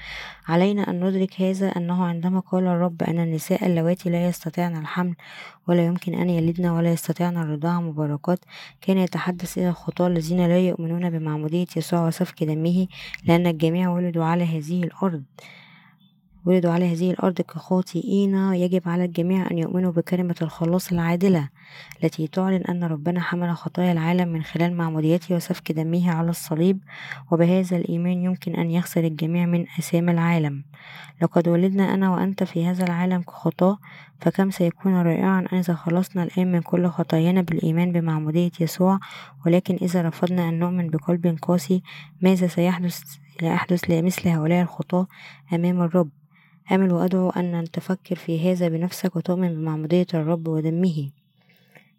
[0.47, 5.15] علينا أن ندرك هذا أنه عندما قال الرب أن النساء اللواتي لا يستطيعن الحمل
[5.67, 8.39] ولا يمكن أن يلدن ولا يستطيعن الرضاعة مباركات
[8.81, 12.87] كان يتحدث إلى الخطاة الذين لا يؤمنون بمعمودية يسوع وسفك دمه
[13.25, 15.23] لأن الجميع ولدوا على هذه الأرض.
[16.45, 21.49] ولدوا على هذه الأرض كخاطئين يجب على الجميع أن يؤمنوا بكلمة الخلاص العادلة
[22.03, 26.79] التي تعلن أن ربنا حمل خطايا العالم من خلال معموديته وسفك دمه على الصليب
[27.31, 30.63] وبهذا الإيمان يمكن أن يغسل الجميع من آثام العالم.
[31.21, 33.77] لقد ولدنا أنا وأنت في هذا العالم كخطاة
[34.19, 38.99] فكم سيكون رائعا إذا خلصنا الآن من كل خطايانا بالإيمان بمعمودية يسوع
[39.45, 41.83] ولكن إذا رفضنا أن نؤمن بقلب قاسي
[42.21, 43.01] ماذا سيحدث
[43.41, 45.07] لا يحدث لمثل هؤلاء الخطاة
[45.53, 46.09] أمام الرب؟
[46.71, 51.09] آمل وأدعو أن تفكر في هذا بنفسك وتؤمن بمعمودية الرب ودمه.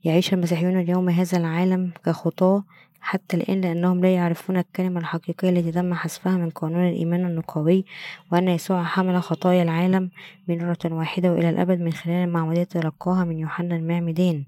[0.04, 2.64] يعيش المسيحيون اليوم هذا العالم كخطاة
[3.00, 7.84] حتى الآن لأنهم لا يعرفون الكلمة الحقيقية التي تم حذفها من قانون الإيمان النقاوي
[8.32, 10.10] وأن يسوع حمل خطايا العالم
[10.48, 14.44] مرة واحدة وإلى الأبد من خلال المعمودية تلقاها من يوحنا المعمدان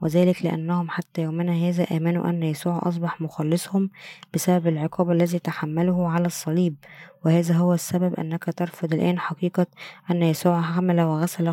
[0.00, 3.90] وذلك لأنهم حتى يومنا هذا آمنوا أن يسوع أصبح مخلصهم
[4.34, 6.74] بسبب العقاب الذي تحمله على الصليب.
[7.24, 9.66] وهذا هو السبب أنك ترفض الآن حقيقة
[10.10, 11.52] أن يسوع حمل وغسل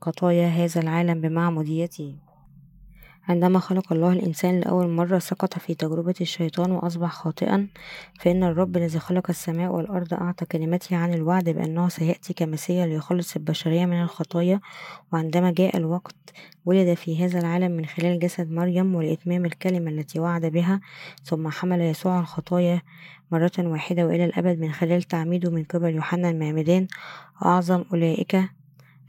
[0.00, 2.25] خطايا هذا العالم بمعموديته.
[3.28, 7.68] عندما خلق الله الإنسان لأول مرة سقط في تجربة الشيطان وأصبح خاطئا
[8.20, 13.86] فإن الرب الذي خلق السماء والأرض أعطى كلمته عن الوعد بأنه سيأتي كمسيا ليخلص البشرية
[13.86, 14.60] من الخطايا.
[15.12, 16.14] وعندما جاء الوقت
[16.64, 20.80] ولد في هذا العالم من خلال جسد مريم ولإتمام الكلمة التي وعد بها
[21.24, 22.82] ثم حمل يسوع الخطايا
[23.32, 26.86] مرة واحدة وإلى الأبد من خلال تعميده من قبل يوحنا المعمدان.
[27.44, 28.42] أعظم أولئك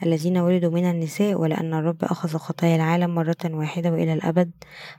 [0.03, 4.51] الذين ولدوا من النساء ولأن الرب أخذ خطايا العالم مرة واحدة وإلى الأبد.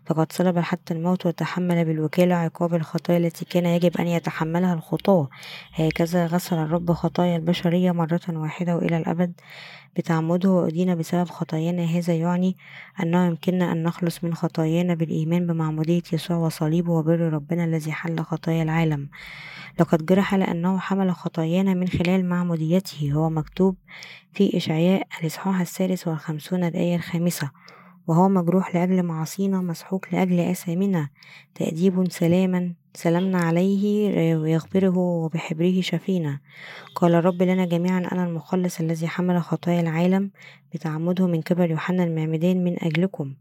[0.06, 5.28] فقد صلب حتى الموت وتحمل بالوكالة عقاب الخطايا التي كان يجب أن يتحملها الخطاة.
[5.74, 9.32] هكذا غسل الرب خطايا البشرية مرة واحدة وإلى الأبد.
[9.98, 12.56] بتعمده وأدين بسبب خطايانا هذا يعني
[13.02, 18.62] أنه يمكننا أن نخلص من خطايانا بالإيمان بمعمودية يسوع وصليبه وبر ربنا الذي حل خطايا
[18.62, 19.08] العالم.
[19.80, 23.12] لقد جرح لأنه حمل خطايانا من خلال معموديته.
[23.12, 23.76] هو مكتوب
[24.32, 27.50] في إشعياء الإصحاح الثالث والخمسون الآية الخامسة.
[28.06, 31.08] وهو مجروح لأجل معاصينا مسحوق لأجل آثامنا.
[31.54, 36.40] تأديب سلاما سلمنا عليه ويغفره وبحبره شفينا.
[36.94, 40.30] قال الرب لنا جميعا أنا المخلص الذي حمل خطايا العالم
[40.74, 43.34] بتعمده من قبل يوحنا المعمدان من أجلكم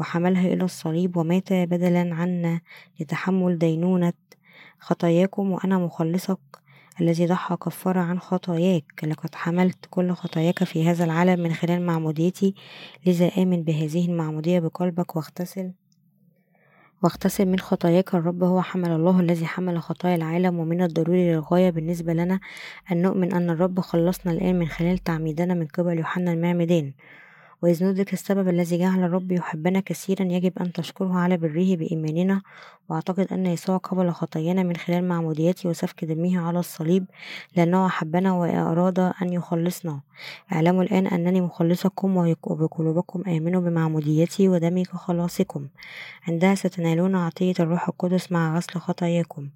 [0.00, 2.60] وحملها إلى الصليب ومات بدلا عنا
[3.00, 4.12] لتحمل دينونة
[4.78, 6.40] خطاياكم وأنا مخلصك
[7.00, 9.04] الذي ضحى كفارة عن خطاياك.
[9.04, 12.54] لقد حملت كل خطاياك في هذا العالم من خلال معموديتي
[13.06, 15.72] لذا آمن بهذه المعمودية بقلبك واغتسل
[17.02, 22.12] واغتسل من خطاياك الرب هو حمل الله الذي حمل خطايا العالم ومن الضروري للغاية بالنسبة
[22.12, 22.40] لنا.
[22.92, 26.92] أن نؤمن أن الرب خلصنا الآن من خلال تعميدنا من قبل يوحنا المعمدان
[27.64, 32.42] ندرك السبب الذي جعل الرب يحبنا كثيرا يجب أن تشكره على بره بإيماننا
[32.88, 37.06] وأعتقد أن يسوع قبل خطايانا من خلال معموديته وسفك دمه على الصليب
[37.56, 40.00] لأنه أحبنا وأراد أن يخلصنا.
[40.52, 45.68] اعلموا الآن أنني مخلصكم وبقلوبكم آمنوا بمعموديتي ودمي كخلاصكم.
[46.28, 49.48] عندها ستنالون عطية الروح القدس مع غسل خطاياكم.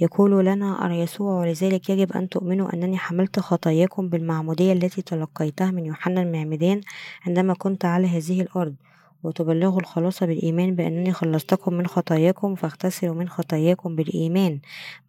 [0.00, 6.22] يقول لنا يسوع ولذلك يجب أن تؤمنوا أنني حملت خطاياكم بالمعمودية التي تلقيتها من يوحنا
[6.22, 6.80] المعمدان
[7.26, 8.74] عندما كنت على هذه الأرض.
[9.22, 14.60] وتبلغوا الخلاص بالإيمان بأنني خلصتكم من خطاياكم فاغتسلوا من خطاياكم بالإيمان.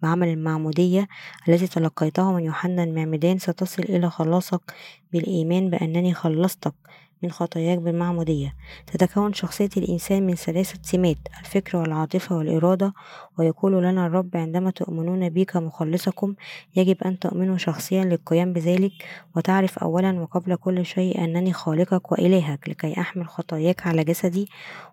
[0.01, 1.07] بعمل المعمودية
[1.49, 4.61] التي تلقيتها من يوحنا المعمدان ستصل إلى خلاصك
[5.13, 6.73] بالإيمان بأنني خلصتك.
[7.23, 8.53] من خطاياك بالمعمودية.
[8.87, 12.93] تتكون شخصية الإنسان من ثلاثة سمات الفكر والعاطفة والإرادة
[13.37, 16.35] ويقول لنا الرب عندما تؤمنون بي كمخلصكم
[16.75, 18.91] يجب أن تؤمنوا شخصيا للقيام بذلك
[19.35, 24.49] وتعرف أولا وقبل كل شيء أنني خالقك وإلهك لكي أحمل خطاياك على جسدي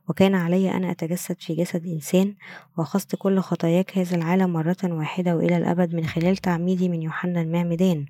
[0.09, 2.35] وكان علي أن أتجسد في جسد إنسان
[2.77, 8.07] وأخذت كل خطاياك هذا العالم مرة واحدة وإلى الأبد من خلال تعميدي من يوحنا المعمدان.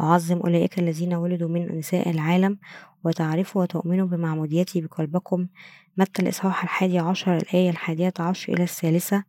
[0.00, 2.58] أعظم أولئك الذين ولدوا من نساء العالم
[3.04, 5.46] وتعرفوا وتؤمنوا بمعموديتي بقلبكم.
[5.96, 9.24] متى الإصحاح الحادي عشر الآية الحادية عشر إلى الثالثة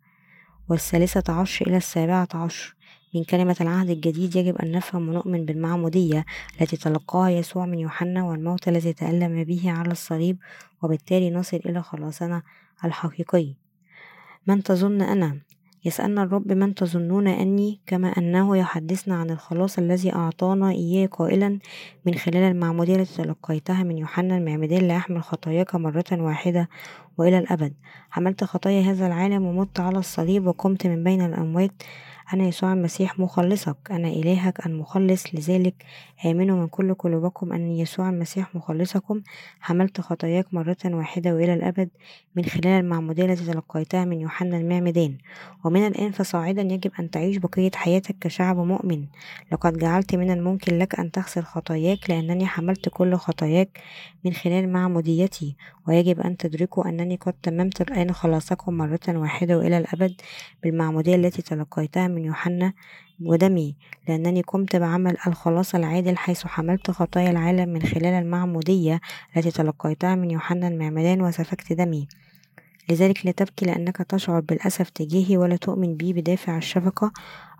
[0.69, 2.75] والثالثة عشر إلى السابعة عشر.
[3.15, 6.25] من كلمة العهد الجديد يجب أن نفهم ونؤمن بالمعمودية
[6.61, 10.37] التي تلقاها يسوع من يوحنا والموت الذي تألم به على الصليب
[10.81, 12.41] وبالتالي نصل إلى خلاصنا
[12.85, 13.53] الحقيقي.
[14.47, 15.39] من تظن أنا
[15.85, 21.59] يسألنا الرب من تظنون أني كما أنه يحدثنا عن الخلاص الذي أعطانا إياه قائلا
[22.05, 26.69] من خلال المعمودية التي تلقيتها من يوحنا المعمدان ليحمل خطاياك مرة واحدة
[27.17, 27.73] وإلى الأبد.
[28.09, 31.71] حملت خطايا هذا العالم ومت على الصليب وقمت من بين الأموات.
[32.33, 35.85] أنا يسوع المسيح مخلصك أنا إلهك المخلص لذلك
[36.25, 39.21] آمنوا من كل قلوبكم أن يسوع المسيح مخلصكم.
[39.59, 41.89] حملت خطاياك مرة واحدة وإلى الأبد
[42.35, 45.17] من خلال المعمودية التي تلقيتها من يوحنا المعمدان
[45.65, 49.05] ومن الآن فصاعدا يجب أن تعيش بقية حياتك كشعب مؤمن.
[49.51, 53.79] لقد جعلت من الممكن لك أن تغسل خطاياك لأنني حملت كل خطاياك
[54.25, 55.55] من خلال معموديتي.
[55.87, 60.21] ويجب أن تدركوا أنني قد تممت الآن خلاصكم مرة واحدة وإلى الأبد
[60.63, 62.73] بالمعمودية التي تلقيتها من يوحنا
[63.21, 63.75] ودمي
[64.07, 69.01] لأنني قمت بعمل الخلاص العادل حيث حملت خطايا العالم من خلال المعمودية
[69.37, 72.07] التي تلقيتها من يوحنا المعمدان وسفكت دمي.
[72.89, 77.11] لذلك لا تبكي لأنك تشعر بالأسف تجاهي ولا تؤمن بي بدافع الشفقة.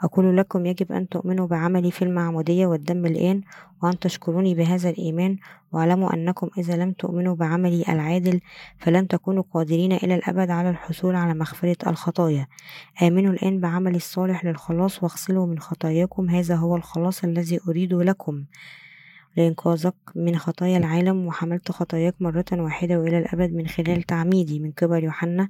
[0.03, 3.41] أقول لكم يجب أن تؤمنوا بعملي في المعمودية والدم الآن
[3.83, 5.37] وأن تشكروني بهذا الإيمان.
[5.71, 8.39] واعلموا أنكم إذا لم تؤمنوا بعملي العادل
[8.77, 12.47] فلن تكونوا قادرين إلى الأبد على الحصول على مغفرة الخطايا.
[13.01, 16.29] آمنوا الآن بعملي الصالح للخلاص واغسلوا من خطاياكم.
[16.29, 18.43] هذا هو الخلاص الذي أريد لكم.
[19.37, 25.03] لإنقاذك من خطايا العالم وحملت خطاياك مرة واحدة وإلى الأبد من خلال تعميدي من قبل
[25.03, 25.49] يوحنا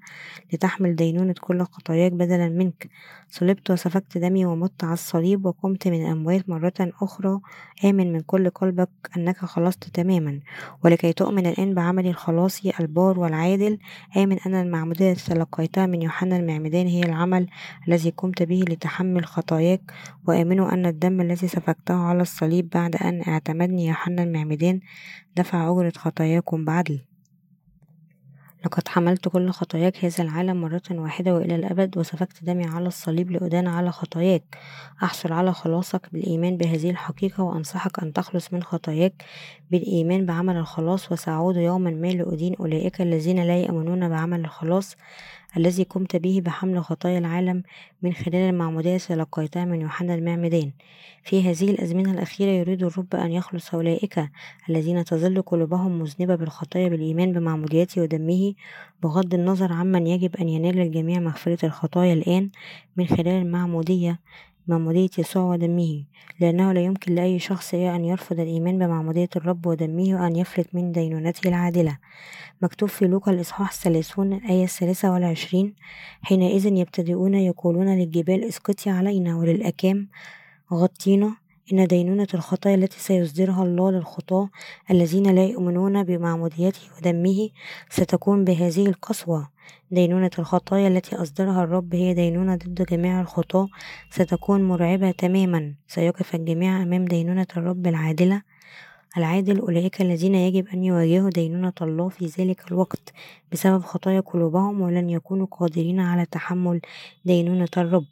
[0.54, 2.90] لتحمل دينونة كل خطاياك بدلا منك.
[3.30, 7.40] صلبت وسفكت دمي ومت على الصليب وقمت من الأموات مرة أخرى.
[7.86, 10.40] آمن من كل قلبك أنك خلصت تماما.
[10.84, 13.78] ولكي تؤمن الآن بعملي الخلاصي البار والعادل.
[14.18, 17.48] آمن أن المعمودية التي تلقيتها من يوحنا المعمدان هي العمل
[17.88, 19.82] الذي قمت به لتحمل خطاياك.
[20.28, 24.80] وآمنوا أن الدم الذي سفكته على الصليب بعد أن اعتمدني ابن يوحنا المعمدان
[25.36, 27.00] دفع أجرة خطاياكم بعدل.
[28.66, 33.68] لقد حملت كل خطاياك هذا العالم مرة واحدة وإلى الأبد وسفكت دمي على الصليب لأدان
[33.68, 34.58] على خطاياك.
[35.04, 39.24] أحصل على خلاصك بالإيمان بهذه الحقيقة وأنصحك أن تخلص من خطاياك
[39.72, 44.96] بالإيمان بعمل الخلاص وسأعود يوما ما لأدين أولئك الذين لا يؤمنون بعمل الخلاص.
[45.58, 47.64] الذي قمت به بحمل خطايا العالم
[48.02, 50.72] من خلال المعمودية التي لقيتها من يوحنا المعمدان
[51.24, 54.30] في هذه الأزمنة الأخيرة يريد الرب أن يخلص أولئك
[54.70, 58.54] الذين تظل قلوبهم مذنبة بالخطايا بالإيمان بمعموديته ودمه
[59.04, 62.50] بغض النظر عمن يجب أن ينال الجميع مغفرة الخطايا الآن
[62.98, 64.20] من خلال المعمودية
[64.68, 66.04] معمودية يسوع ودمه
[66.40, 71.48] لأنه لا يمكن لأي شخص أن يرفض الإيمان بمعمودية الرب ودمه وأن يفلت من دينونته
[71.48, 71.98] العادلة.
[72.62, 75.74] مكتوب في لوقا الإصحاح الثلاثون الآية الثالثة والعشرين
[76.22, 80.08] حينئذ يبتدئون يقولون للجبال اسقطي علينا وللأكام
[80.74, 84.50] غطينا إن دينونة الخطايا التي سيصدرها الله للخطاة
[84.92, 87.50] الذين لا يؤمنون بمعموديته ودمه
[87.90, 89.50] ستكون بهذه القسوة.
[89.92, 93.68] دينونة الخطايا التي أصدرها الرب هي دينونة ضد جميع الخطاة.
[94.10, 95.74] ستكون مرعبة تماما.
[95.88, 98.42] سيقف الجميع أمام دينونة الرب العادلة
[99.18, 103.14] العادل أولئك الذين يجب أن يواجهوا دينونة الله في ذلك الوقت.
[103.52, 106.82] بسبب خطايا قلوبهم ولن يكونوا قادرين على تحمل
[107.26, 108.06] دينونة الرب.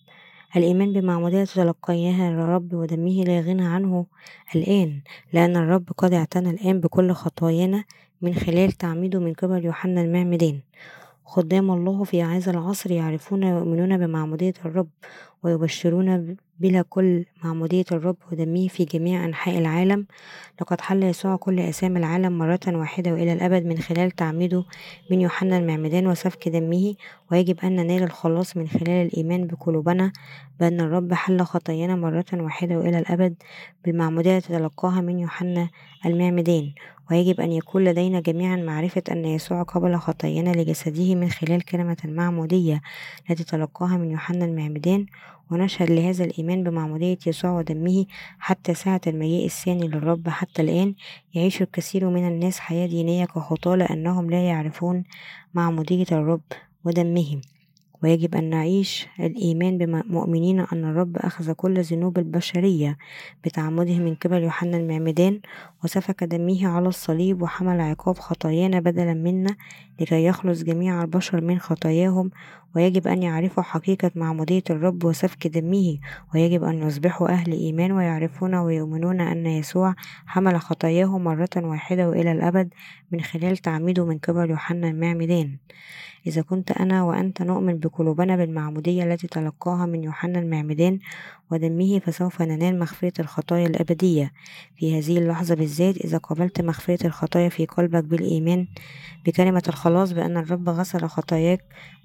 [0.55, 4.05] الإيمان بمعمودية تلقيناها للرب ودمه لا غنى عنه
[4.55, 5.01] الآن
[5.33, 7.83] لأن الرب قد اعتنى الآن بكل خطايانا
[8.21, 10.59] من خلال تعميده من قبل يوحنا المعمدان
[11.25, 14.89] خدام الله في هذا العصر يعرفون ويؤمنون بمعمودية الرب
[15.43, 20.05] ويبشرون بلا كل معمودية الرب ودمه في جميع أنحاء العالم.
[20.61, 24.65] لقد حل يسوع كل أسام العالم مرة واحدة وإلى الأبد من خلال تعميده
[25.11, 26.95] من يوحنا المعمدان وسفك دمه.
[27.31, 30.11] ويجب أن ننال الخلاص من خلال الإيمان بقلوبنا
[30.59, 33.35] بأن الرب حل خطايانا مرة واحدة وإلى الأبد
[33.85, 35.69] بالمعمودية تلقاها من يوحنا
[36.05, 36.71] المعمدان.
[37.11, 42.81] ويجب أن يكون لدينا جميعا معرفة أن يسوع قبل خطايانا لجسده من خلال كلمة المعمودية
[43.29, 45.05] التي تلقاها من يوحنا المعمدان.
[45.51, 48.05] ونشهد لهذا الإيمان بمعمودية يسوع ودمه
[48.39, 50.29] حتى ساعة المجيء الثاني للرب.
[50.29, 50.95] حتى الآن
[51.33, 55.03] يعيش الكثير من الناس حياة دينية كخطاة لأنهم لا يعرفون
[55.53, 56.41] معمودية الرب
[56.85, 57.41] ودمه.
[58.03, 62.97] ويجب أن نعيش الإيمان بمؤمنين أن الرب أخذ كل ذنوب البشرية
[63.45, 65.39] بتعمده من قبل يوحنا المعمدان
[65.83, 69.55] وسفك دمه على الصليب وحمل عقاب خطايانا بدلا منا
[69.99, 72.31] لكي يخلص جميع البشر من خطاياهم
[72.75, 75.97] ويجب أن يعرفوا حقيقة معمودية الرب وسفك دمه
[76.33, 79.95] ويجب أن يصبحوا أهل إيمان ويعرفون ويؤمنون أن يسوع
[80.25, 82.73] حمل خطاياهم مرة واحدة وإلى الأبد
[83.11, 85.57] من خلال تعميده من قبل يوحنا المعمدان
[86.27, 90.99] إذا كنت أنا وأنت نؤمن بقلوبنا بالمعمودية التي تلقاها من يوحنا المعمدان
[91.51, 94.31] ودمه فسوف ننال مغفرة الخطايا الأبدية.
[94.75, 98.67] في هذه اللحظة بالذات إذا قبلت مغفرة الخطايا في قلبك بالإيمان
[99.25, 101.59] بكلمة الخلاص بأن الرب غسل خطاياك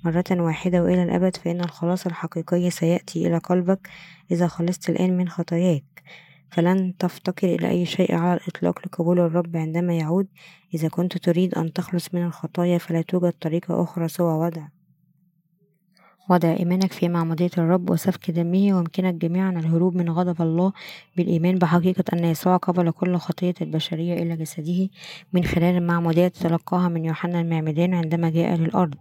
[0.04, 3.88] مرة واحدة وإلى الأبد فإن الخلاص الحقيقي سيأتي إلى قلبك
[4.30, 6.02] إذا خلصت الآن من خطاياك.
[6.50, 10.26] فلن تفتقر إلى أي شيء على الإطلاق لقبول الرب عندما يعود.
[10.74, 14.75] إذا كنت تريد أن تخلص من الخطايا فلا توجد طريقة أخرى سوى وضع.
[16.28, 20.72] وضع إيمانك في معمودية الرب وسفك دمه ويمكنك جميعا الهروب من غضب الله
[21.16, 24.88] بالإيمان بحقيقة أن يسوع قبل كل خطية البشرية إلى جسده
[25.32, 28.94] من خلال المعمودية تلقاها من يوحنا المعمدان عندما جاء للأرض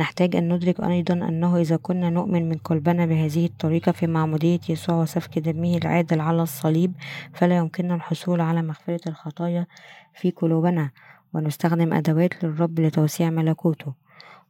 [0.00, 4.96] نحتاج أن ندرك أيضا أنه إذا كنا نؤمن من قلبنا بهذه الطريقة في معمودية يسوع
[4.96, 6.92] وسفك دمه العادل على الصليب
[7.34, 9.66] فلا يمكننا الحصول على مغفرة الخطايا
[10.14, 10.90] في قلوبنا.
[11.34, 14.01] ونستخدم أدوات للرب لتوسيع ملكوته.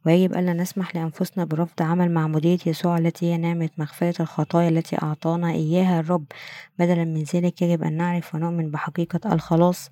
[0.05, 5.51] ويجب ألا نسمح لأنفسنا برفض عمل معمودية يسوع التي هي نعمة مغفرة الخطايا التي أعطانا
[5.51, 6.25] إياها الرب.
[6.79, 9.89] بدلا من ذلك يجب أن نعرف ونؤمن بحقيقة الخلاص.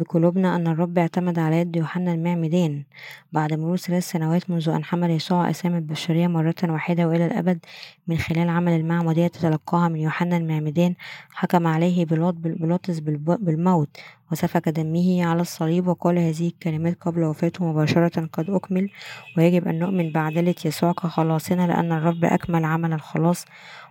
[0.00, 2.84] بقلوبنا أن الرب اعتمد على يد يوحنا المعمدان
[3.32, 7.58] بعد مرور ثلاث سنوات منذ أن حمل يسوع أسامي البشرية مرة واحدة وإلى الأبد
[8.06, 10.94] من خلال عمل المعمودية تتلقاها من يوحنا المعمدان
[11.30, 13.88] حكم عليه بيلاطس بالموت
[14.32, 18.90] وسفك دمه على الصليب وقال هذه الكلمات قبل وفاته مباشرة قد أكمل.
[19.36, 23.44] ويجب أن نؤمن بعدلة يسوع كخلاصنا لأن الرب أكمل عمل الخلاص.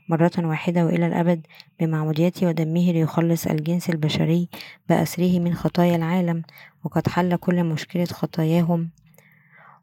[0.09, 1.47] مرة واحدة وإلى الأبد
[1.79, 4.49] بمعموديته ودمه ليخلص الجنس البشري
[4.89, 6.43] بأسره من خطايا العالم
[6.83, 8.89] وقد حل كل مشكلة خطاياهم.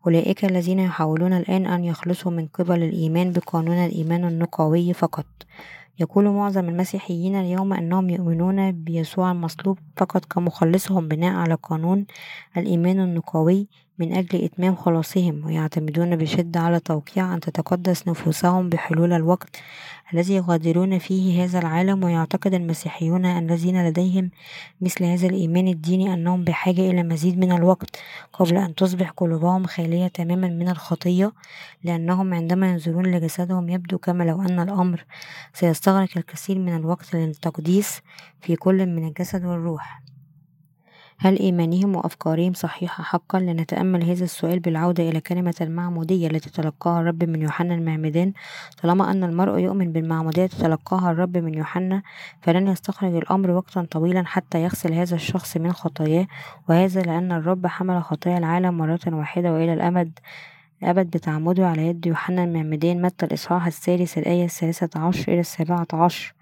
[0.06, 5.26] أولئك الذين يحاولون الآن أن يخلصوا من قبل الإيمان بقانون الإيمان النقوي فقط.
[5.98, 12.06] يقول معظم المسيحيين اليوم أنهم يؤمنون بيسوع المصلوب فقط كمخلصهم بناء على قانون
[12.56, 13.68] الإيمان النقوي
[13.98, 19.56] من أجل إتمام خلاصهم ويعتمدون بشدة على توقيع أن تتقدس نفوسهم بحلول الوقت
[20.14, 22.04] الذي يغادرون فيه هذا العالم.
[22.04, 24.30] ويعتقد المسيحيون الذين لديهم
[24.80, 27.96] مثل هذا الإيمان الديني أنهم بحاجة إلى مزيد من الوقت
[28.32, 31.32] قبل أن تصبح قلوبهم خالية تماما من الخطية
[31.84, 35.04] لأنهم عندما ينظرون لجسدهم يبدو كما لو أن الأمر
[35.52, 38.00] سيستغرق الكثير من الوقت للتقديس
[38.40, 40.05] في كل من الجسد والروح.
[41.18, 47.24] هل إيمانهم وأفكارهم صحيحة؟ حقا لنتأمل هذا السؤال بالعودة إلى كلمة المعمودية التي تلقاها الرب
[47.24, 48.32] من يوحنا المعمدان.
[48.82, 52.02] طالما أن المرء يؤمن بالمعمودية تلقاها الرب من يوحنا
[52.42, 56.26] فلن يستغرق الأمر وقتا طويلا حتى يغسل هذا الشخص من خطاياه.
[56.68, 60.18] وهذا لأن الرب حمل خطايا العالم مرة واحدة وإلى الأبد.
[60.82, 63.02] الأبد بتعمده على يد يوحنا المعمدان.
[63.02, 66.35] متى الإصحاح الثالث الآية الثالثة عشر إلى السابعة عشر؟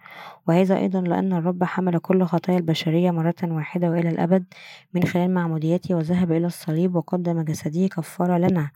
[0.49, 4.45] وهذا أيضا لأن الرب حمل كل خطايا البشرية مرة واحدة وإلى الأبد
[4.95, 8.71] من خلال معموديته وذهب إلى الصليب وقدم جسده كفارة لنا.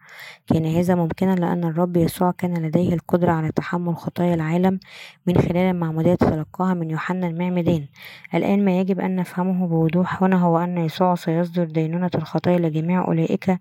[0.46, 4.80] كان هذا ممكنا لأن الرب يسوع كان لديه القدرة على تحمل خطايا العالم
[5.26, 7.86] من خلال المعمودية تلقاها من يوحنا المعمدان
[8.34, 13.58] الآن ما يجب أن نفهمه بوضوح هنا هو أن يسوع سيصدر دينونة الخطايا لجميع أولئك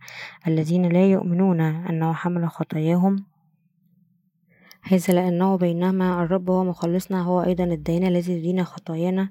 [0.48, 3.37] الذين لا يؤمنون أنه حمل خطاياهم.
[4.90, 9.30] هذا لأنه بينما الرب هو مخلصنا هو أيضا الدين الذي يدين خطايانا.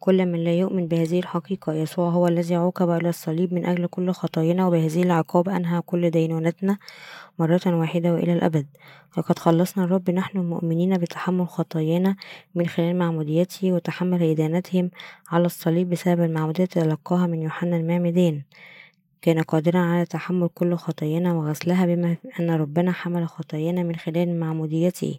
[0.00, 4.10] كل من لا يؤمن بهذه الحقيقة يسوع هو الذي عوقب إلى الصليب من أجل كل
[4.10, 6.78] خطايانا وبهذه العقاب أنهى كل دينونتنا
[7.38, 8.66] مرة واحدة وإلى الأبد.
[9.18, 12.16] لقد خلصنا الرب نحن المؤمنين بتحمل خطايانا
[12.54, 14.90] من خلال معموديته وتحمل إدانتهم
[15.30, 18.42] على الصليب بسبب المعمودية تلقاها من يوحنا المعمدان
[19.24, 25.18] كان قادرا على تحمل كل خطايانا وغسلها بما أن ربنا حمل خطايانا من خلال معموديته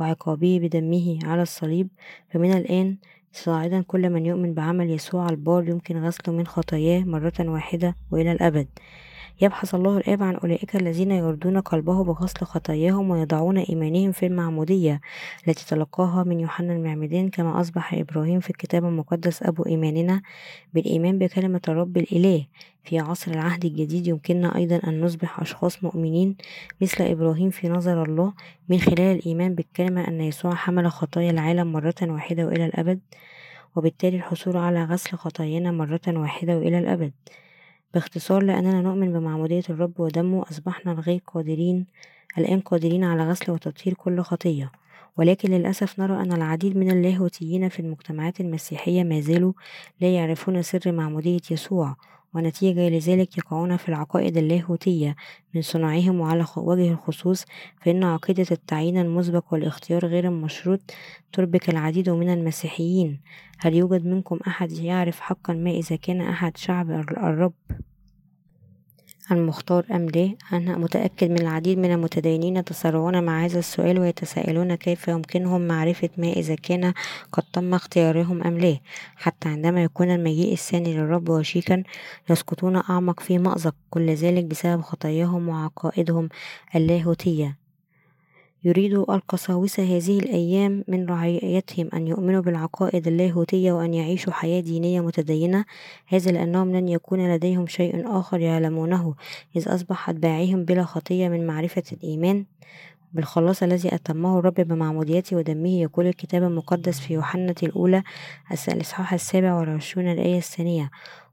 [0.00, 1.88] وعقابه بدمه على الصليب.
[2.30, 2.96] فمن الآن
[3.32, 8.68] صاعدا كل من يؤمن بعمل يسوع البار يمكن غسله من خطاياه مرة واحدة وإلى الأبد.
[9.40, 15.00] يبحث الله الآب عن أولئك الذين يردون قلبه بغسل خطاياهم ويضعون إيمانهم في المعمودية
[15.48, 20.22] التي تلقاها من يوحنا المعمدان كما أصبح إبراهيم في الكتاب المقدس أبو إيماننا
[20.74, 22.46] بالإيمان بكلمة الرب الإله.
[22.84, 26.36] في عصر العهد الجديد يمكننا أيضا أن نصبح أشخاص مؤمنين
[26.80, 28.32] مثل إبراهيم في نظر الله
[28.68, 33.00] من خلال الإيمان بالكلمة أن يسوع حمل خطايا العالم مرة واحدة وإلى الأبد
[33.76, 37.12] وبالتالي الحصول على غسل خطايانا مرة واحدة وإلى الأبد.
[37.94, 41.86] باختصار لأننا نؤمن بمعمودية الرب ودمه أصبحنا الغير قادرين
[42.38, 44.72] الآن قادرين على غسل وتطهير كل خطية.
[45.16, 49.52] ولكن للأسف نرى أن العديد من اللاهوتيين في المجتمعات المسيحية ما زالوا
[50.00, 51.96] لا يعرفون سر معمودية يسوع.
[52.34, 55.16] ونتيجة لذلك يقعون في العقائد اللاهوتية
[55.54, 57.44] من صناعهم وعلى وجه الخصوص
[57.80, 60.80] فإن عقيدة التعيين المسبق والاختيار غير المشروط
[61.32, 63.20] تربك العديد من المسيحيين.
[63.58, 67.52] هل يوجد منكم أحد يعرف حقا ما إذا كان أحد شعب الرب؟
[69.30, 75.08] المختار أم لا أنا متأكد من العديد من المتدينين يتسارعون مع هذا السؤال ويتساءلون كيف
[75.08, 76.94] يمكنهم معرفة ما إذا كان
[77.32, 78.78] قد تم اختيارهم أم لا
[79.16, 81.82] حتى عندما يكون المجيء الثاني للرب وشيكا
[82.30, 86.28] يسقطون أعمق في مأزق كل ذلك بسبب خطاياهم وعقائدهم
[86.76, 87.61] اللاهوتية.
[88.64, 95.64] يريد القساوسة هذه الأيام من رعايتهم أن يؤمنوا بالعقائد اللاهوتية وأن يعيشوا حياة دينية متدينة.
[96.06, 99.14] هذا لأنهم لن يكون لديهم شيء آخر يعلمونه
[99.56, 102.44] إذ أصبح أتباعهم بلا خطية من معرفة الإيمان.
[103.12, 108.02] بالخلاص الذي أتمه الرب بمعموديته ودمه يقول الكتاب المقدس في يوحنا الأولى
[108.68, 110.90] الإصحاح السابع والعشرون الآية الثانية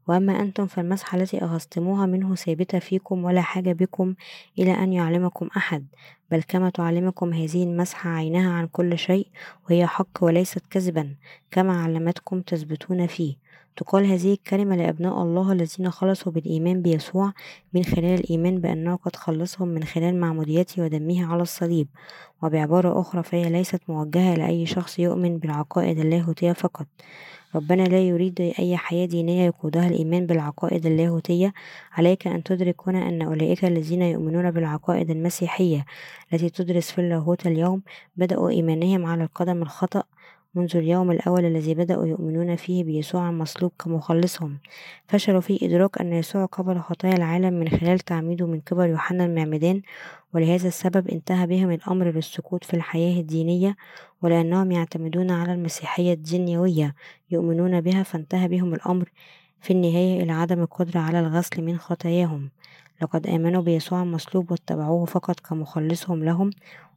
[0.09, 4.15] وأما أنتم فالمسحة التي أخذتموها منه ثابتة فيكم ولا حاجة بكم
[4.59, 5.85] إلى أن يعلمكم أحد
[6.31, 9.27] بل كما تعلمكم هذه المسحة عينها عن كل شيء
[9.65, 11.15] وهي حق وليست كذبا
[11.51, 13.35] كما علمتكم تثبتون فيه.
[13.75, 17.33] تقال هذه الكلمة لأبناء الله الذين خلصوا بالإيمان بيسوع
[17.73, 21.87] من خلال الإيمان بأنه قد خلصهم من خلال معموديته ودمه على الصليب.
[22.43, 26.87] وبعبارة أخرى فهي ليست موجهة لأي شخص يؤمن بالعقائد اللاهوتية فقط.
[27.55, 31.53] ربنا لا يريد أي حياة دينية يقودها الإيمان بالعقائد اللاهوتية.
[31.91, 35.85] عليك أن تدرك هنا أن أولئك الذين يؤمنون بالعقائد المسيحية
[36.33, 37.81] التي تدرس في اللاهوت اليوم
[38.17, 40.03] بدأوا إيمانهم على القدم الخطأ.
[40.55, 44.57] منذ اليوم الأول الذي بدأوا يؤمنون فيه بيسوع المصلوب كمخلصهم.
[45.07, 49.81] فشلوا في إدراك أن يسوع قبل خطايا العالم من خلال تعميده من قبل يوحنا المعمدان
[50.33, 53.75] ولهذا السبب انتهى بهم الأمر للسقوط في الحياة الدينية
[54.21, 56.95] ولأنهم يعتمدون على المسيحية الدنيوية
[57.31, 59.09] يؤمنون بها فانتهى بهم الأمر
[59.61, 62.49] في النهاية إلى عدم القدرة على الغسل من خطاياهم.
[63.01, 66.49] لقد آمنوا بيسوع المصلوب واتبعوه فقط كمخلصهم لهم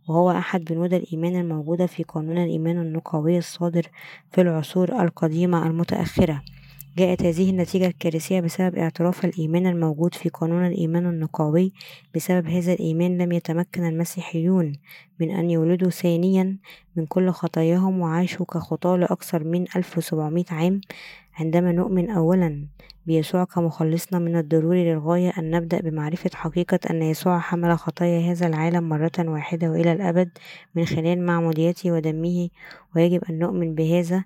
[0.09, 3.86] وهو أحد بنود الإيمان الموجودة في قانون الإيمان النقاوي الصادر
[4.32, 6.42] في العصور القديمة المتأخرة.
[6.99, 11.72] جاءت هذه النتيجة الكارثية بسبب اعتراف الإيمان الموجود في قانون الإيمان النقاوي
[12.14, 14.72] بسبب هذا الإيمان لم يتمكن المسيحيون
[15.20, 16.57] من أن يولدوا ثانيا
[16.97, 20.80] من كل خطاياهم وعاشوا كخطاة لأكثر من 1700 عام.
[21.34, 22.66] عندما نؤمن أولا
[23.07, 28.88] بيسوع كمخلصنا من الضروري للغاية أن نبدأ بمعرفة حقيقة أن يسوع حمل خطايا هذا العالم
[28.88, 30.30] مرة واحدة وإلى الأبد
[30.74, 32.49] من خلال معموديته ودمه
[32.97, 34.24] ويجب أن نؤمن بهذا.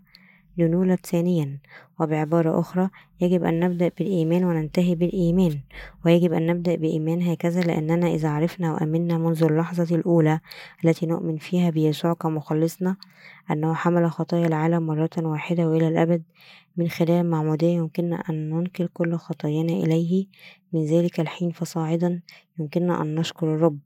[0.59, 1.59] لنولد ثانيا
[2.01, 2.91] وبعبارة أخرى
[3.21, 5.61] يجب أن نبدأ بالإيمان وننتهي بالإيمان.
[6.05, 10.41] ويجب أن نبدأ بإيمان هكذا لأننا إذا عرفنا وأمنا منذ اللحظة الأولى
[10.85, 12.97] التي نؤمن فيها بيسوع كمخلصنا
[13.51, 16.23] أنه حمل خطايا العالم مرة واحدة وإلى الأبد.
[16.77, 20.27] من خلال المعمودية يمكننا أن ننقل كل خطايانا إليه.
[20.73, 22.21] من ذلك الحين فصاعدا
[22.59, 23.79] يمكننا أن نشكر الرب.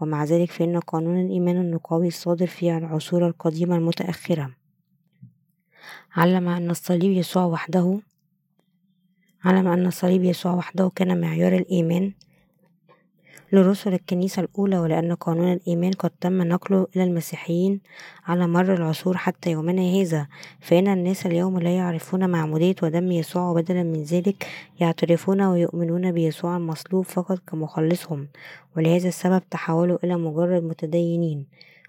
[0.00, 4.57] ومع ذلك فإن قانون الإيمان النقاوي الصادر في العصور القديمة المتأخرة.
[6.16, 8.00] علم أن الصليب يسوع وحده
[9.44, 12.12] علم أن الصليب يسوع وحده كان معيار الإيمان
[13.52, 17.80] لرسل الكنيسة الأولى ولأن قانون الإيمان قد تم نقله إلى المسيحيين
[18.26, 20.26] على مر العصور حتى يومنا هذا.
[20.60, 24.46] فإن الناس اليوم لا يعرفون معمودية ودم يسوع وبدلا من ذلك
[24.80, 28.28] يعترفون ويؤمنون بيسوع المصلوب فقط كمخلصهم
[28.76, 31.46] ولهذا السبب تحولوا إلى مجرد متدينين.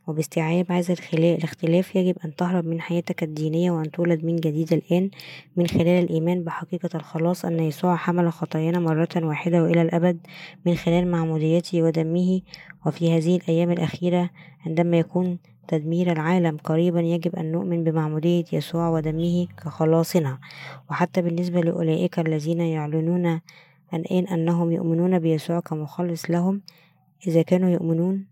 [0.10, 5.10] وباستيعاب هذا الاختلاف يجب أن تهرب من حياتك الدينية وأن تولد من جديد الآن
[5.56, 10.20] من خلال الإيمان بحقيقة الخلاص أن يسوع حمل خطايانا مرة واحدة وإلى الأبد
[10.66, 12.42] من خلال معموديته ودمه.
[12.86, 14.30] وفي هذه الأيام الأخيرة
[14.66, 15.38] عندما يكون
[15.68, 20.40] تدمير العالم قريبا يجب أن نؤمن بمعمودية يسوع ودمه كخلاصنا.
[20.90, 23.42] وحتى بالنسبة لأولئك الذين يعلنون
[23.94, 26.62] الآن أنهم يؤمنون بيسوع كمخلص لهم
[27.28, 28.26] إذا كانوا يؤمنون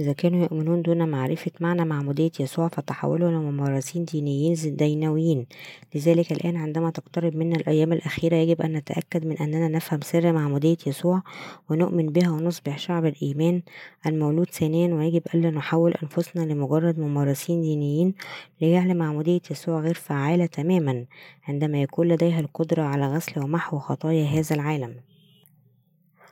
[0.00, 5.46] إذا كانوا يؤمنون دون معرفة معنى معمودية يسوع فتحولوا إلى ممارسين دينيين دينويين.
[5.94, 10.76] لذلك الآن عندما تقترب منا الأيام الأخيرة يجب أن نتأكد من أننا نفهم سر معمودية
[10.86, 11.22] يسوع
[11.70, 13.62] ونؤمن بها ونصبح شعب الإيمان
[14.06, 14.94] المولود ثانيا.
[14.94, 18.14] ويجب ألا نحول أنفسنا لمجرد ممارسين دينيين
[18.60, 21.04] لجعل معمودية يسوع غير فعالة تماما
[21.48, 25.09] عندما يكون لديها القدرة على غسل ومحو خطايا هذا العالم.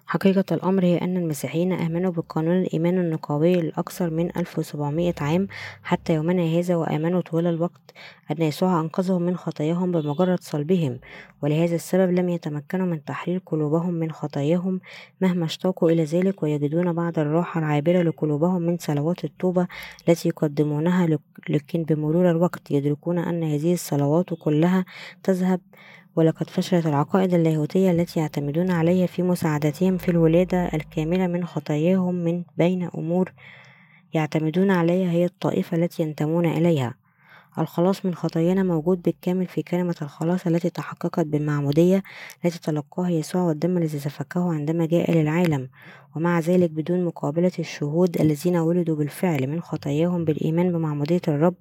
[0.09, 5.48] حقيقة الأمر هي أن المسيحيين آمنوا بقانون الإيمان النقاوي لأكثر من ألف وسبعمائة عام
[5.82, 7.92] حتى يومنا هذا وآمنوا طوال الوقت
[8.30, 10.98] أن يسوع أنقذهم من خطاياهم بمجرد صلبهم
[11.42, 14.80] ولهذا السبب لم يتمكنوا من تحرير قلوبهم من خطاياهم
[15.20, 19.66] مهما اشتاقوا إلى ذلك ويجدون بعض الراحة العابرة لقلوبهم من صلوات التوبة
[20.09, 24.84] التي يقدمونها لكن بمرور الوقت يدركون أن هذه الصلوات كلها
[25.22, 25.61] تذهب
[26.16, 32.42] ولقد فشلت العقائد اللاهوتية التي يعتمدون عليها في مساعدتهم في الولادة الكاملة من خطاياهم من
[32.56, 33.32] بين أمور
[34.14, 36.94] يعتمدون عليها هي الطائفة التي ينتمون إليها.
[37.61, 42.02] الخلاص من خطايانا موجود بالكامل في كلمة الخلاص التي تحققت بالمعمودية
[42.44, 45.68] التي تلقاها يسوع والدم الذي سفكه عندما جاء للعالم
[46.16, 51.54] ومع ذلك بدون مقابلة الشهود الذين ولدوا بالفعل من خطاياهم بالإيمان بمعمودية الرب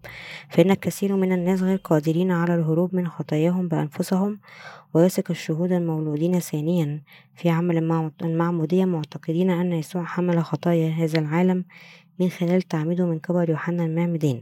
[0.50, 4.40] فإن الكثير من الناس غير قادرين على الهروب من خطاياهم بأنفسهم
[4.94, 7.02] ويثق الشهود المولودين ثانيا
[7.36, 7.78] في عمل
[8.22, 11.66] المعمودية معتقدين أن يسوع حمل خطايا هذا العالم
[12.20, 14.42] من خلال تعميده من قبل يوحنا المعمدان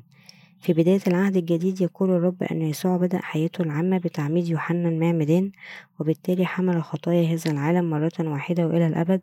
[0.66, 5.52] في بداية العهد الجديد يقول الرب أن يسوع بدأ حياته العامة بتعميد يوحنا المعمدان
[6.00, 9.22] وبالتالي حمل خطايا هذا العالم مرة واحدة وإلى الأبد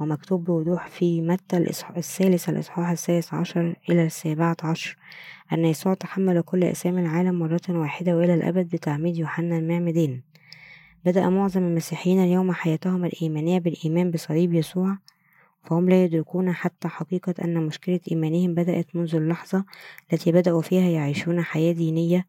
[0.00, 1.56] ومكتوب بوضوح في متى
[1.96, 4.96] الثالث الإصحاح الثالث عشر إلى السابعة عشر
[5.52, 10.20] أن يسوع تحمل كل أسامي العالم مرة واحدة وإلى الأبد بتعميد يوحنا المعمدان
[11.04, 14.96] بدأ معظم المسيحيين اليوم حياتهم الإيمانية بالإيمان بصليب يسوع
[15.68, 19.64] فهم لا يدركون حتى حقيقة أن مشكلة إيمانهم بدأت منذ اللحظة
[20.12, 22.26] التي بدأوا فيها يعيشون حياة دينية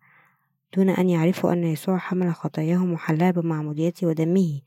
[0.77, 4.61] دون أن يعرفوا أن يسوع حمل خطاياهم وحلها بمعموديته ودمه.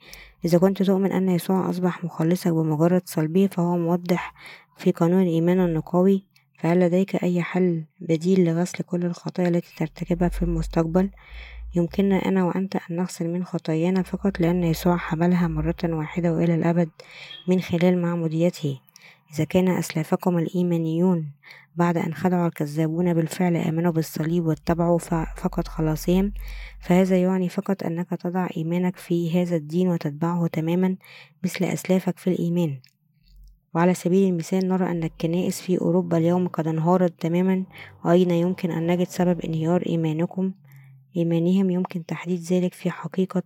[0.44, 4.34] إذا كنت تؤمن أن يسوع أصبح مخلصك بمجرد صلبه فهو موضح
[4.76, 6.26] في قانون الإيمان النقاوي
[6.58, 11.10] فهل لديك أي حل بديل لغسل كل الخطايا التي ترتكبها في المستقبل؟
[11.74, 16.90] يمكننا أنا وأنت أن نغسل من خطايانا فقط لأن يسوع حملها مرة واحدة وإلى الأبد
[17.48, 18.80] من خلال معموديته
[19.34, 21.32] إذا كان أسلافكم الإيمانيون
[21.76, 24.98] بعد أن خدعوا الكذابون بالفعل آمنوا بالصليب واتبعوا
[25.36, 26.32] فقط خلاصهم
[26.80, 30.96] فهذا يعني فقط أنك تضع إيمانك في هذا الدين وتتبعه تماما
[31.44, 32.78] مثل أسلافك في الإيمان.
[33.74, 37.64] وعلى سبيل المثال نرى أن الكنائس في أوروبا اليوم قد انهارت تماما
[38.04, 40.52] وأين يمكن أن نجد سبب انهيار إيمانكم؟
[41.16, 43.42] إيمانهم يمكن تحديد ذلك في حقيقة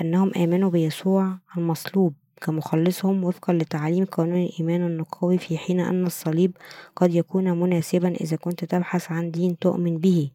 [0.00, 6.56] أنهم آمنوا بيسوع المصلوب كمخلصهم وفقا لتعاليم قانون الإيمان النقاوي في حين أن الصليب
[6.96, 10.30] قد يكون مناسبا إذا كنت تبحث عن دين تؤمن به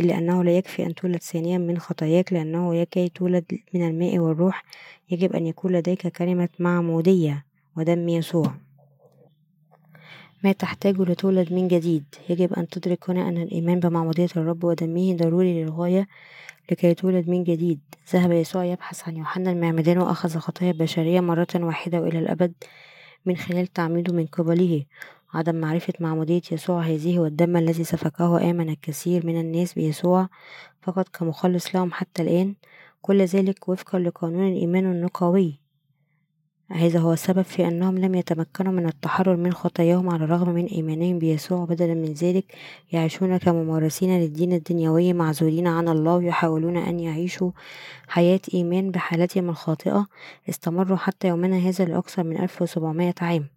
[0.00, 3.44] إلا أنه لا يكفي أن تولد ثانيا من خطاياك لأنه لكي تولد
[3.74, 4.64] من الماء والروح
[5.10, 7.44] يجب أن يكون لديك كلمة معمودية
[7.76, 8.54] ودم يسوع.
[10.44, 12.04] ما تحتاج لتولد من جديد.
[12.28, 16.08] يجب أن تدرك هنا أن الإيمان بمعمودية الرب ودمه ضروري للغاية
[16.70, 17.80] لكي تولد من جديد.
[18.12, 22.52] ذهب يسوع يبحث عن يوحنا المعمدان وأخذ خطايا البشرية مرة واحدة وإلى الأبد
[23.26, 24.84] من خلال تعميده من قبله.
[25.34, 30.28] عدم معرفة معمودية يسوع هذه والدم الذي سفكه آمن الكثير من الناس بيسوع
[30.82, 32.54] فقط كمخلص لهم حتى الآن.
[33.02, 35.63] كل ذلك وفقا لقانون الإيمان النقاوي
[36.70, 41.18] هذا هو السبب في أنهم لم يتمكنوا من التحرر من خطاياهم على الرغم من إيمانهم
[41.18, 42.44] بيسوع بدلا من ذلك
[42.92, 47.50] يعيشون كممارسين للدين الدنيوي معزولين عن الله يحاولون أن يعيشوا
[48.08, 50.06] حياة إيمان بحالتهم الخاطئة.
[50.48, 53.48] استمروا حتى يومنا هذا لأكثر من ألف وسبعمائة عام.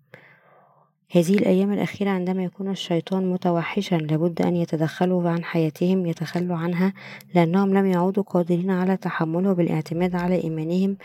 [1.12, 6.94] هذه الأيام الأخيرة عندما يكون الشيطان متوحشا لابد أن يتدخلوا عن حياتهم يتخلوا عنها
[7.36, 10.98] لأنهم لم يعودوا قادرين على تحمله بالإعتماد على إيمانهم.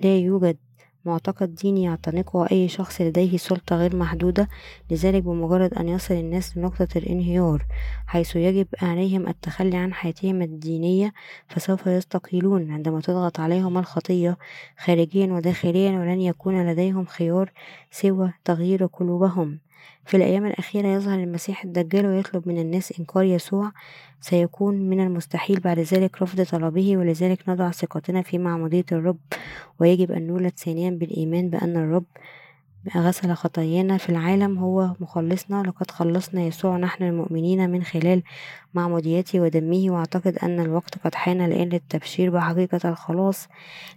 [0.00, 0.56] لا يوجد
[1.04, 4.48] معتقد ديني يعتنقه أي شخص لديه سلطة غير محدودة
[4.90, 7.66] لذلك بمجرد أن يصل الناس لنقطة الانهيار
[8.06, 11.12] حيث يجب عليهم التخلي عن حياتهم الدينية
[11.48, 14.38] فسوف يستقيلون عندما تضغط عليهم الخطية
[14.78, 17.52] خارجيا وداخليا ولن يكون لديهم خيار
[17.90, 19.58] سوى تغيير قلوبهم.
[20.06, 23.72] في الأيام الأخيرة يظهر المسيح الدجال ويطلب من الناس إنكار يسوع
[24.20, 29.18] سيكون من المستحيل بعد ذلك رفض طلبه ولذلك نضع ثقتنا في معمودية الرب
[29.80, 32.04] ويجب أن نولد ثانيا بالإيمان بأن الرب
[32.96, 38.22] غسل خطايانا في العالم هو مخلصنا لقد خلصنا يسوع نحن المؤمنين من خلال
[38.74, 43.48] معموديته ودمه وأعتقد أن الوقت قد حان الآن للتبشير بحقيقة الخلاص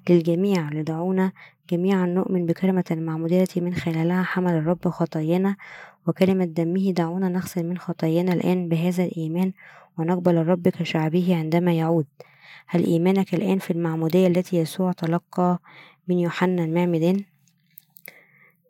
[0.10, 1.32] للجميع لدعونا
[1.70, 5.55] جميعا نؤمن بكلمة المعمودية من خلالها حمل الرب خطايانا
[6.07, 9.51] وكلمة دمه دعونا نغسل من خطايانا الآن بهذا الإيمان
[9.97, 12.05] ونقبل الرب كشعبه عندما يعود
[12.68, 15.59] هل إيمانك الآن في المعمودية التي يسوع تلقى
[16.07, 17.24] من يوحنا المعمدان؟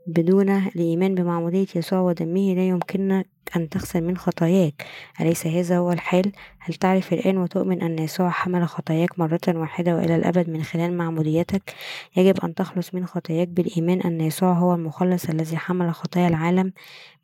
[0.07, 4.85] بدون الإيمان بمعمودية يسوع ودمه لا يمكنك أن تغسل من خطاياك
[5.21, 10.15] أليس هذا هو الحال؟ هل تعرف الآن وتؤمن أن يسوع حمل خطاياك مرة واحدة وإلى
[10.15, 11.75] الأبد من خلال معموديتك؟
[12.15, 16.73] يجب أن تخلص من خطاياك بالإيمان أن يسوع هو المخلص الذي حمل خطايا العالم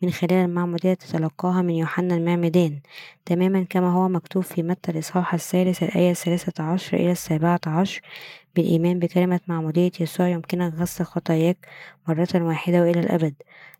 [0.01, 2.79] من خلال المعمودية تتلقاها من يوحنا المعمدان
[3.25, 8.01] تماما كما هو مكتوب في متى الإصحاح الثالث الآية الثالثة عشر إلى السابعة عشر
[8.55, 11.67] بالإيمان بكلمة معمودية يسوع يمكنك غسل خطاياك
[12.07, 13.33] مرة واحدة وإلى الأبد.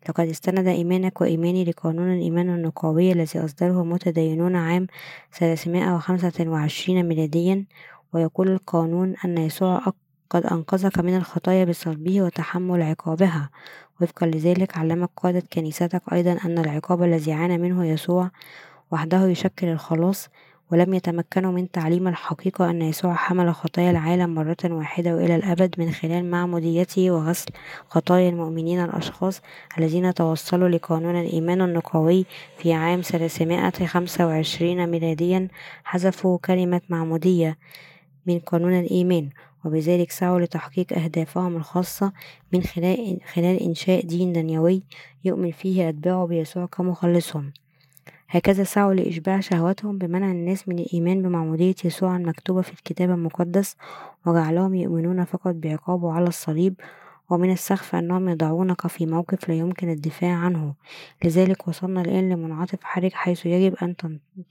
[0.08, 4.86] لقد استند إيمانك وإيماني لقانون الإيمان النقاوي الذي أصدره متدينون عام
[5.32, 7.64] 325 ميلاديا
[8.12, 9.82] ويقول القانون أن يسوع
[10.30, 13.50] قد أنقذك من الخطايا بصلبه وتحمل عقابها.
[14.00, 18.30] وفقا لذلك علمك قادة كنيستك أيضا أن العقاب الذي عانى منه يسوع
[18.90, 20.28] وحده يشكل الخلاص
[20.72, 25.90] ولم يتمكنوا من تعليم الحقيقة أن يسوع حمل خطايا العالم مرة واحدة وإلى الأبد من
[25.90, 27.50] خلال معموديته وغسل
[27.88, 29.40] خطايا المؤمنين الأشخاص
[29.78, 32.26] الذين توصلوا لقانون الإيمان النقوي
[32.58, 35.48] في عام 325 ميلاديا
[35.84, 37.58] حذفوا كلمة معمودية
[38.26, 39.28] من قانون الإيمان
[39.64, 42.12] وبذلك سعوا لتحقيق أهدافهم الخاصة
[42.52, 44.82] من خلال, إنشاء دين دنيوي
[45.24, 47.52] يؤمن فيه أتباعه بيسوع كمخلصهم.
[48.32, 53.76] هكذا سعوا لإشباع شهواتهم بمنع الناس من الإيمان بمعمودية يسوع المكتوبة في الكتاب المقدس
[54.26, 56.74] وجعلهم يؤمنون فقط بعقابه على الصليب
[57.30, 60.74] ومن السخف أنهم يضعونك في موقف لا يمكن الدفاع عنه.
[61.24, 63.94] لذلك وصلنا الآن لمنعطف حرج حيث يجب أن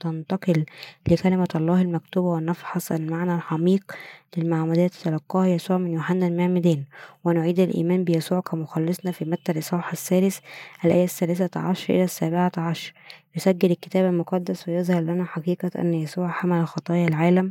[0.00, 0.64] تنتقل
[1.10, 3.92] لكلمة الله المكتوبة ونفحص المعنى العميق
[4.36, 6.84] للمعمودية تلقاها يسوع من يوحنا المعمدان
[7.24, 10.38] ونعيد الإيمان بيسوع كمخلصنا في متى الإصحاح الثالث
[10.84, 12.92] الآية الثالثة عشر إلى السابعة عشر.
[13.36, 17.50] يسجل الكتاب المقدس ويظهر لنا حقيقة أن يسوع حمل خطايا العالم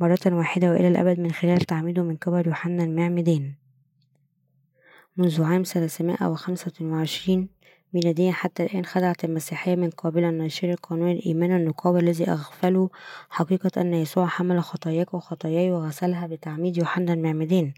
[0.00, 3.52] مرة واحدة وإلى الأبد من خلال تعميده من قبل يوحنا المعمدان
[5.16, 7.48] منذ عام ثلاثمائة وخمسة وعشرين
[7.94, 12.88] ميلاديا حتى الآن خدعت المسيحية من قابل أن يشير قانون الإيمان النقاوي الذي أغفلوا
[13.30, 17.72] حقيقة أن يسوع حمل خطاياك وخطاياي وغسلها بتعميد يوحنا المعمدان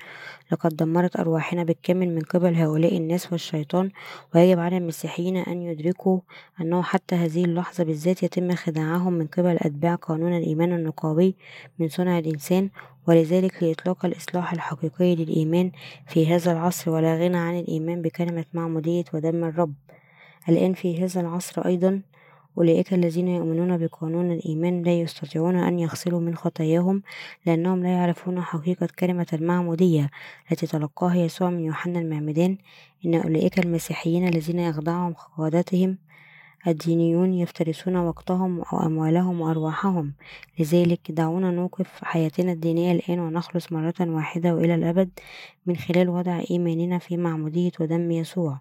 [0.52, 3.90] لقد دمرت أرواحنا بالكامل من قبل هؤلاء الناس والشيطان
[4.34, 6.20] ويجب على المسيحيين أن يدركوا
[6.60, 11.34] أنه حتى هذه اللحظة بالذات يتم خداعهم من قبل أتباع قانون الإيمان النقاوي
[11.78, 12.70] من صنع الإنسان
[13.06, 15.70] ولذلك لإطلاق الإصلاح الحقيقي للإيمان
[16.06, 19.74] في هذا العصر ولا غنى عن الإيمان بكلمة معمودية ودم الرب.
[20.48, 22.02] الآن في هذا العصر أيضا
[22.58, 27.02] أولئك الذين يؤمنون بقانون الإيمان لا يستطيعون أن يغسلوا من خطاياهم
[27.46, 30.10] لأنهم لا يعرفون حقيقة كلمة المعمودية
[30.52, 32.58] التي تلقاها يسوع من يوحنا المعمدان.
[33.06, 35.98] إن أولئك المسيحيين الذين يخضعهم قادتهم
[36.66, 40.12] الدينيون يفترسون وقتهم وأموالهم وأرواحهم.
[40.58, 45.10] لذلك دعونا نوقف حياتنا الدينية الآن ونخلص مرة واحدة وإلى الأبد
[45.66, 48.60] من خلال وضع إيماننا في معمودية ودم يسوع.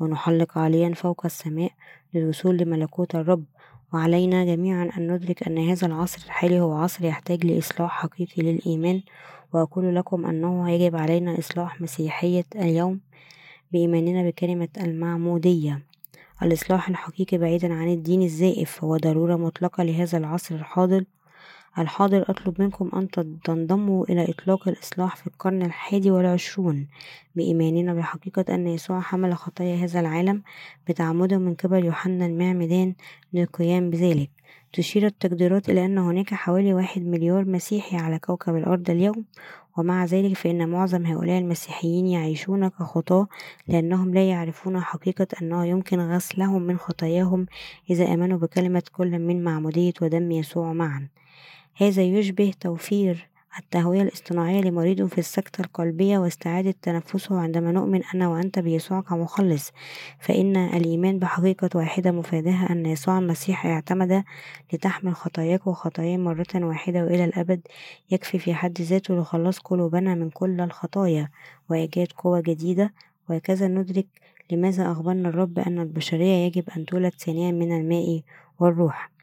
[0.00, 1.70] ونحلق عاليا فوق السماء
[2.14, 3.44] للوصول لملكوت الرب.
[3.92, 9.02] وعلينا جميعا أن ندرك أن هذا العصر الحالي هو عصر يحتاج لإصلاح حقيقي للإيمان.
[9.52, 13.00] وأقول لكم أنه يجب علينا إصلاح مسيحية اليوم
[13.72, 15.82] بإيماننا بكلمة المعمودية.
[16.42, 21.04] الإصلاح الحقيقي بعيدا عن الدين الزائف هو ضرورة مطلقة لهذا العصر الحاضر.
[21.78, 23.08] الحاضر أطلب منكم أن
[23.44, 26.86] تنضموا إلى إطلاق الإصلاح في القرن الحادي والعشرون
[27.36, 30.42] بإيماننا بحقيقة أن يسوع حمل خطايا هذا العالم
[30.88, 32.94] بتعمده من قبل يوحنا المعمدان
[33.32, 34.30] للقيام بذلك.
[34.72, 39.24] تشير التقديرات إلى أن هناك حوالي واحد مليار مسيحي على كوكب الأرض اليوم
[39.76, 43.28] ومع ذلك فإن معظم هؤلاء المسيحيين يعيشون كخطاة
[43.68, 47.46] لأنهم لا يعرفون حقيقة أنه يمكن غسلهم من خطاياهم
[47.90, 51.08] إذا آمنوا بكلمة كل من معمودية ودم يسوع معا.
[51.76, 58.58] هذا يشبه توفير التهوية الاصطناعية لمريض في السكتة القلبية واستعادة تنفسه عندما نؤمن أنا وأنت
[58.58, 59.72] بيسوع كمخلص
[60.20, 64.24] فإن الإيمان بحقيقة واحدة مفادها أن يسوع المسيح اعتمد
[64.72, 67.60] لتحمل خطاياك وخطاياي مرة واحدة وإلى الأبد
[68.10, 71.28] يكفي في حد ذاته لخلاص قلوبنا من كل الخطايا
[71.70, 72.92] وإيجاد قوة جديدة.
[73.28, 74.06] وهكذا ندرك
[74.50, 78.20] لماذا أخبرنا الرب أن البشرية يجب أن تولد ثانيا من الماء
[78.58, 79.13] والروح.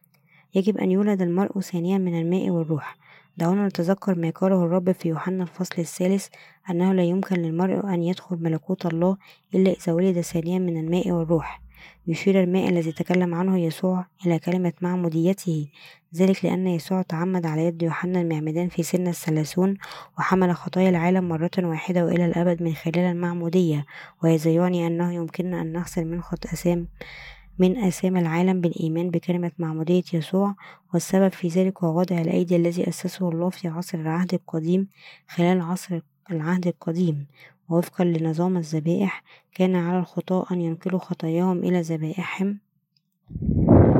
[0.56, 2.98] يجب أن يولد المرء ثانيا من الماء والروح.
[3.38, 6.28] دعونا نتذكر ما قاله الرب في يوحنا الفصل الثالث
[6.70, 9.18] أنه لا يمكن للمرء أن يدخل ملكوت الله
[9.56, 11.62] إلا إذا ولد ثانيا من الماء والروح.
[12.08, 15.68] يشير الماء الذي تكلم عنه يسوع إلى كلمة معموديته
[16.16, 19.78] ذلك لأن يسوع تعمد على يد يوحنا المعمدان في سن الثلاثون
[20.18, 23.86] وحمل خطايا العالم مرة واحدة وإلى الأبد من خلال المعمودية.
[24.24, 26.50] وهذا يعني أنه يمكننا أن نغسل من خطأ
[27.62, 30.56] من آثام العالم بالإيمان بكلمة معمودية يسوع
[30.94, 34.88] والسبب في ذلك هو وضع الأيدي الذي أسسه الله في عصر العهد القديم
[35.28, 36.00] خلال عصر
[36.32, 37.26] العهد القديم.
[37.70, 39.24] ووفقا لنظام الذبائح
[39.56, 42.60] كان على الخطاة أن ينقلوا خطاياهم إلى ذبائحهم.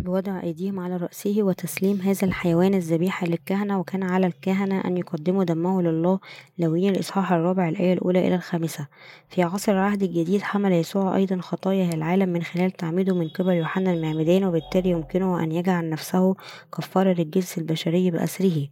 [0.02, 5.82] بوضع أيديهم على رأسه وتسليم هذا الحيوان الذبيحة للكهنة وكان على الكهنة أن يقدموا دمه
[5.82, 6.20] لله
[6.58, 8.88] لويا الإصحاح الرابع الآية الأولى إلى الخامسة.
[9.30, 13.94] في عصر العهد الجديد حمل يسوع أيضا خطايا العالم من خلال تعميده من قبل يوحنا
[13.94, 16.36] المعمدان وبالتالي يمكنه أن يجعل نفسه
[16.78, 18.68] كفارة للجنس البشري بأسره.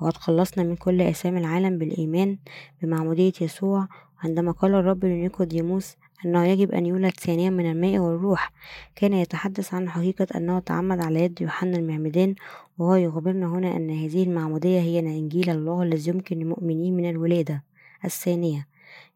[0.00, 2.38] وقد خلصنا من كل آثام العالم بالإيمان
[2.82, 3.88] بمعمودية يسوع.
[4.24, 8.52] عندما قال الرب لنيقوديموس أنه يجب أن يولد ثانيا من الماء والروح.
[8.96, 12.34] كان يتحدث عن حقيقة أنه تعمد على يد يوحنا المعمدان
[12.78, 17.62] وهو يخبرنا هنا أن هذه المعمودية هي إنجيل الله الذي يمكن للمؤمنين من الولادة.
[18.04, 18.66] الثانية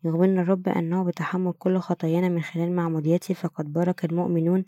[0.04, 4.64] يخبرنا الرب أنه بتحمل كل خطايانا من خلال معموديته فقد بارك المؤمنون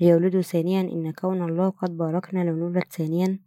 [0.00, 0.80] ليولدوا ثانيا.
[0.80, 3.38] إن كون الله قد باركنا لنولد ثانيا.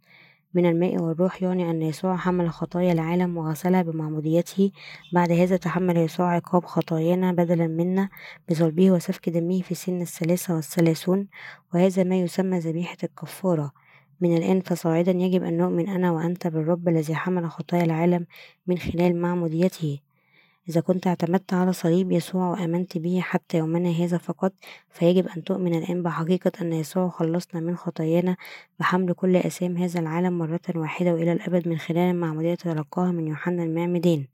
[0.56, 4.70] من الماء والروح يعني أن يسوع حمل خطايا العالم وغسلها بمعموديته
[5.12, 8.08] بعد هذا تحمل يسوع عقاب خطايانا بدلا منا
[8.50, 11.28] بصلبه وسفك دمه في سن الثلاثة والثلاثون
[11.74, 13.72] وهذا ما يسمى ذبيحة الكفارة.
[14.20, 18.26] من الآن فصاعدا يجب أن نؤمن أنا وأنت بالرب الذي حمل خطايا العالم
[18.66, 19.98] من خلال معموديته
[20.68, 24.52] إذا كنت اعتمدت على صليب يسوع وآمنت به حتى يومنا هذا فقط
[24.90, 28.36] فيجب أن تؤمن الآن بحقيقة أن يسوع خلصنا من خطايانا
[28.80, 33.62] بحمل كل آثام هذا العالم مرة واحدة وإلى الأبد من خلال المعمودية تلقاها من يوحنا
[33.62, 34.24] المعمدان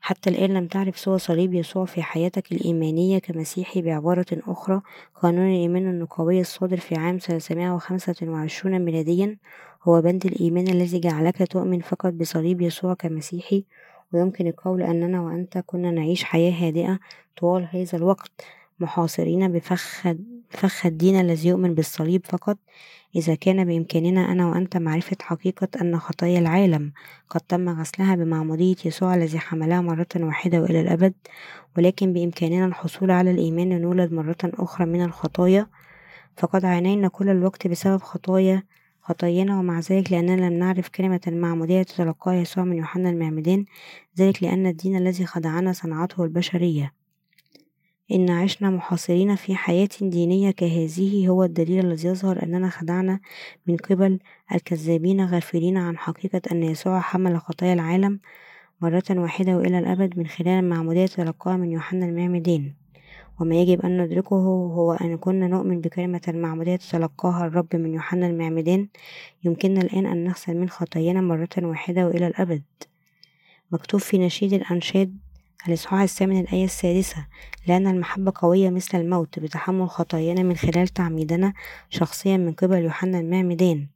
[0.00, 4.80] حتى الآن لم تعرف سوى صليب يسوع في حياتك الإيمانية كمسيحي بعبارة أخرى
[5.22, 9.36] قانون الإيمان النقوي الصادر في عام 325 ميلاديا
[9.82, 13.64] هو بند الإيمان الذي جعلك تؤمن فقط بصليب يسوع كمسيحي
[14.12, 16.98] ويمكن القول أننا وأنت كنا نعيش حياة هادئة
[17.36, 18.42] طوال هذا الوقت
[18.80, 20.14] محاصرين بفخ
[20.52, 22.58] بفخ الدين الذي يؤمن بالصليب فقط.
[23.16, 26.92] إذا كان بإمكاننا أنا وأنت معرفة حقيقة أن خطايا العالم
[27.28, 31.14] قد تم غسلها بمعمودية يسوع الذي حملها مرة واحدة وإلى الأبد
[31.76, 35.66] ولكن بإمكاننا الحصول على الإيمان لنولد مرة أخرى من الخطايا.
[36.36, 38.62] فقد عانينا كل الوقت بسبب خطايا
[39.02, 43.64] خطايانا ومع ذلك لأننا لم نعرف كلمة المعمودية تتلقاها يسوع من يوحنا المعمدان
[44.18, 46.92] ذلك لأن الدين الذي خدعنا صنعته البشرية.
[48.12, 53.20] إن عشنا محاصرين في حياة دينية كهذه هو الدليل الذي يظهر أننا خدعنا
[53.66, 54.18] من قبل
[54.54, 58.20] الكذابين غافلين عن حقيقة أن يسوع حمل خطايا العالم
[58.80, 62.79] مرة واحدة وإلى الأبد من خلال المعمودية تلقاها من يوحنا المعمدان
[63.40, 68.88] وما يجب أن ندركه هو أن كنا نؤمن بكلمة المعمودية تلقاها الرب من يوحنا المعمدان
[69.44, 72.62] يمكننا الآن أن نغسل من خطايانا مرة واحدة وإلى الأبد.
[73.72, 75.16] مكتوب في نشيد الأنشاد
[75.68, 77.26] الإصحاح الثامن الآية السادسة
[77.66, 81.52] لأن المحبة قوية مثل الموت بتحمل خطايانا من خلال تعميدنا
[81.90, 83.86] شخصيا من قبل يوحنا المعمدان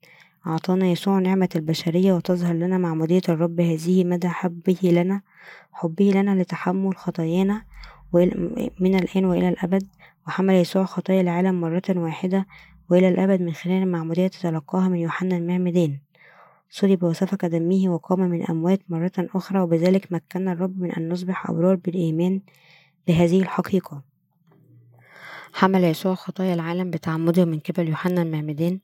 [0.46, 5.20] أعطانا يسوع نعمة البشرية وتظهر لنا معمودية الرب هذه مدى حبه لنا
[5.72, 7.62] حبه لنا لتحمل خطايانا
[8.80, 9.86] من الآن وإلى الأبد
[10.26, 12.46] وحمل يسوع خطايا العالم مرة واحدة
[12.90, 15.98] وإلى الأبد من خلال المعمودية تتلقاها من يوحنا المعمدان
[16.70, 21.74] صلب وسفك دمه وقام من الأموات مرة أخرى وبذلك مكنا الرب من أن نصبح أبرار
[21.74, 22.40] بالإيمان
[23.08, 24.02] بهذه الحقيقة.
[25.52, 28.78] حمل يسوع خطايا العالم بتعمده من قبل يوحنا المعمدان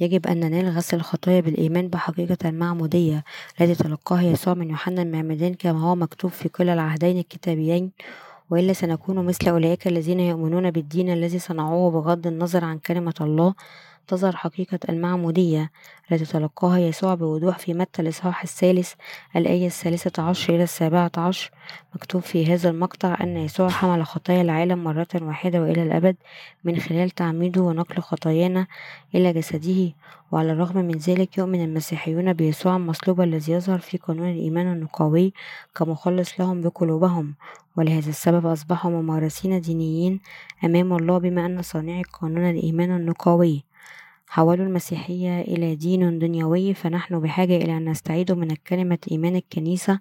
[0.00, 3.24] يجب أن ننال غسل الخطايا بالإيمان بحقيقة المعمودية
[3.60, 7.92] التي تلقاها يسوع من يوحنا المعمدان كما هو مكتوب في كل العهدين الكتابيين
[8.50, 13.54] وإلا سنكون مثل أولئك الذين يؤمنون بالدين الذي صنعوه بغض النظر عن كلمة الله
[14.10, 15.70] تظهر حقيقة المعمودية
[16.12, 18.92] التي تلقاها يسوع بوضوح في متى الإصحاح الثالث
[19.36, 21.50] الآية الثالثة عشر إلى السابعة عشر.
[21.94, 26.16] مكتوب في هذا المقطع أن يسوع حمل خطايا العالم مرة واحدة وإلى الأبد
[26.64, 28.66] من خلال تعميده ونقل خطايانا
[29.14, 29.92] إلى جسده
[30.32, 35.32] وعلى الرغم من ذلك يؤمن المسيحيون بيسوع المصلوب الذي يظهر في قانون الإيمان النقاوي
[35.74, 37.34] كمخلص لهم بقلوبهم
[37.76, 40.20] ولهذا السبب أصبحوا ممارسين دينيين
[40.64, 43.69] أمام الله بما أن صانعي قانون الإيمان النقاوي
[44.32, 50.00] حولوا المسيحية إلى دين دنيوي فنحن بحاجة إلى أن نستعيد من كلمة إيمان الكنيسة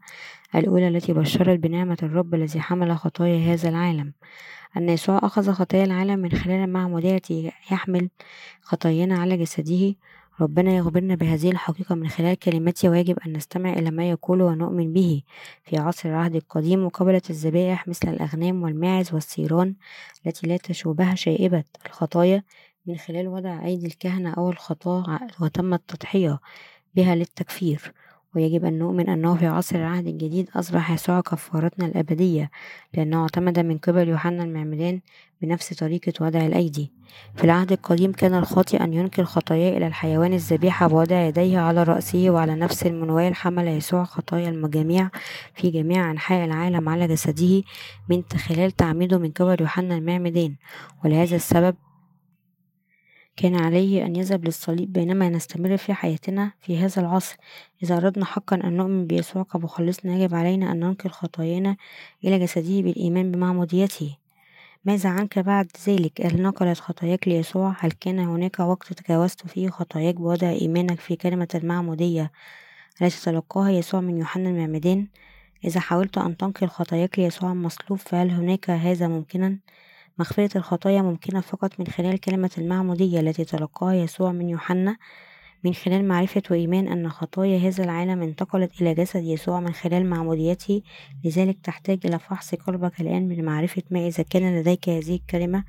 [0.56, 4.14] الأولى التي بشرت بنعمة الرب الذي حمل خطايا هذا العالم.
[4.78, 8.10] أن يسوع أخذ خطايا العالم من خلال المعمودية التي يحمل
[8.62, 9.96] خطايانا على جسده.
[10.42, 15.22] ربنا يخبرنا بهذه الحقيقة من خلال كلمته ويجب أن نستمع إلى ما يقوله ونؤمن به.
[15.64, 19.76] في عصر العهد القديم وقبلت الذبائح مثل الأغنام والماعز والثيران
[20.26, 21.64] التي لا تشوبها شائبة.
[21.86, 22.44] الخطايا
[22.90, 26.40] من خلال وضع أيدي الكهنة أو الخطاة وتم التضحية
[26.96, 27.94] بها للتكفير
[28.36, 32.52] ويجب أن نؤمن أنه في عصر العهد الجديد أصبح يسوع كفارتنا الأبدية
[32.94, 35.02] لأنه اعتمد من قبل يوحنا المعمدان
[35.42, 36.92] بنفس طريقة وضع الأيدي.
[37.36, 42.30] في العهد القديم كان الخاطئ أن ينكر خطاياه إلى الحيوان الذبيحة بوضع يديه على رأسه
[42.30, 45.10] وعلى نفس المنوال حمل يسوع خطايا المجاميع
[45.54, 47.64] في جميع أنحاء العالم على جسده
[48.10, 50.56] من خلال تعميده من قبل يوحنا المعمدان.
[51.06, 51.76] ولهذا السبب
[53.40, 57.38] كان عليه أن يذهب للصليب بينما نستمر في حياتنا في هذا العصر.
[57.84, 61.76] إذا أردنا حقا أن نؤمن بيسوع كمخلصنا يجب علينا أن ننقل خطايانا
[62.24, 64.18] إلى جسده بالإيمان بمعموديته.
[64.86, 70.16] ماذا عنك بعد ذلك؟ هل نقلت خطاياك ليسوع؟ هل كان هناك وقت تجاوزت فيه خطاياك
[70.16, 72.32] بوضع إيمانك في كلمة المعمودية؟
[73.02, 75.08] التي تلقاها يسوع من يوحنا المعمدان.
[75.66, 79.58] إذا حاولت أن تنقل خطاياك ليسوع المصلوب فهل هناك هذا ممكنا؟
[80.20, 84.98] مغفرة الخطايا ممكنة فقط من خلال كلمة المعمودية التي تلقاها يسوع من يوحنا
[85.64, 90.82] من خلال معرفة وإيمان أن خطايا هذا العالم انتقلت إلى جسد يسوع من خلال معموديته.
[91.24, 95.64] لذلك تحتاج إلى فحص قلبك الآن لمعرفة ما إذا كان لديك هذه الكلمة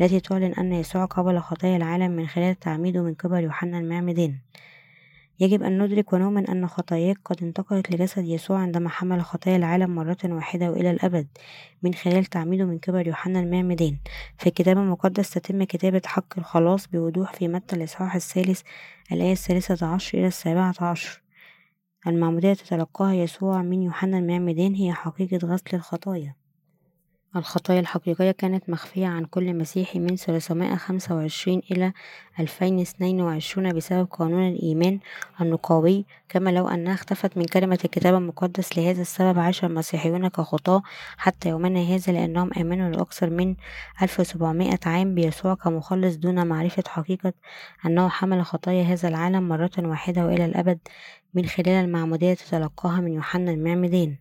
[0.00, 4.34] التي تعلن أن يسوع قبل خطايا العالم من خلال تعميده من قبل يوحنا المعمدان
[5.40, 10.18] يجب أن ندرك ونؤمن أن خطاياك قد انتقلت لجسد يسوع عندما حمل خطايا العالم مرة
[10.24, 11.28] واحدة وإلى الأبد.
[11.82, 13.96] من خلال تعميده من قبل يوحنا المعمدان
[14.38, 18.62] في الكتاب المقدس تتم كتابة حق الخلاص بوضوح في متى الإصحاح الثالث
[19.12, 21.22] الآية الثالثة عشر إلى السابعة عشر.
[22.06, 26.39] المعمودية تتلقاها يسوع من يوحنا المعمدان هي حقيقة غسل الخطايا.
[27.36, 31.92] الخطايا الحقيقية كانت مخفية عن كل مسيحي من 325 إلى
[32.40, 34.98] 2022 بسبب قانون الإيمان
[35.40, 40.82] النقاوي كما لو أنها اختفت من كلمة الكتاب المقدس لهذا السبب عاش المسيحيون كخطاة
[41.16, 43.54] حتى يومنا هذا لأنهم آمنوا لأكثر من
[44.02, 47.32] 1700 عام بيسوع كمخلص دون معرفة حقيقة
[47.86, 50.78] أنه حمل خطايا هذا العالم مرة واحدة وإلى الأبد
[51.34, 54.16] من خلال المعمودية تتلقاها من يوحنا المعمدان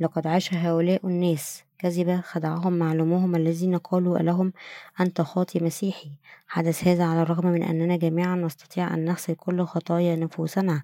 [0.00, 4.52] لقد عاش هؤلاء الناس كذبة خدعهم معلومهم الذين قالوا لهم
[5.00, 6.10] أنت خاطي مسيحي.
[6.48, 10.82] حدث هذا على الرغم من أننا جميعا نستطيع أن نغسل كل خطايا نفوسنا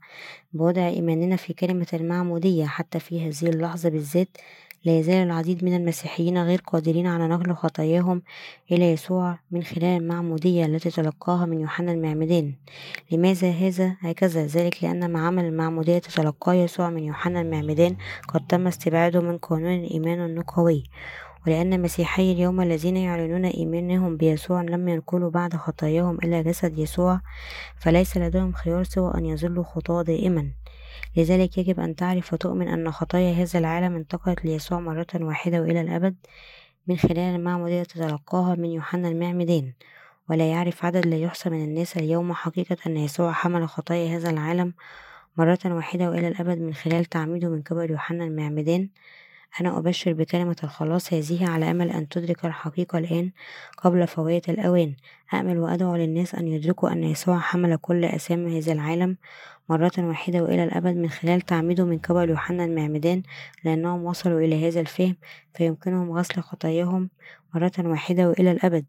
[0.52, 4.28] بوضع إيماننا في كلمة المعمودية حتى في هذه اللحظة بالذات
[4.84, 8.22] لا يزال العديد من المسيحيين غير قادرين على نقل خطاياهم
[8.72, 12.54] إلى يسوع من خلال المعمودية التي تلقاها من يوحنا المعمدان.
[13.10, 17.96] لماذا هذا؟ هكذا ذلك لأن مع عمل المعمودية تلقاه يسوع من يوحنا المعمدان
[18.28, 20.84] قد تم استبعاده من قانون الإيمان النقوي
[21.46, 27.20] ولأن مسيحي اليوم الذين يعلنون إيمانهم بيسوع لم ينقلوا بعد خطاياهم إلى جسد يسوع
[27.76, 30.50] فليس لديهم خيار سوى أن يظلوا خطاة دائما.
[31.16, 36.16] لذلك يجب أن تعرف وتؤمن أن خطايا هذا العالم انتقلت ليسوع مرة واحدة وإلى الأبد
[36.86, 39.72] من خلال المعمودية تتلقاها من يوحنا المعمدان
[40.30, 44.74] ولا يعرف عدد لا يحصى من الناس اليوم حقيقة أن يسوع حمل خطايا هذا العالم
[45.36, 48.88] مرة واحدة وإلى الأبد من خلال تعميده من قبل يوحنا المعمدان
[49.60, 53.30] أنا أبشر بكلمة الخلاص هذه على أمل أن تدرك الحقيقة الآن
[53.78, 54.94] قبل فوات الأوان.
[55.34, 59.16] أأمل وأدعو للناس أن يدركوا أن يسوع حمل كل آثام هذا العالم
[59.68, 63.22] مرة واحدة وإلى الأبد من خلال تعميده من قبل يوحنا المعمدان
[63.64, 65.16] لأنهم وصلوا إلى هذا الفهم
[65.54, 67.10] فيمكنهم غسل خطاياهم
[67.54, 68.86] مرة واحدة وإلى الأبد.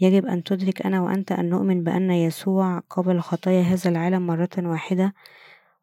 [0.00, 5.14] يجب أن تدرك أنا وأنت أن نؤمن بأن يسوع قبل خطايا هذا العالم مرة واحدة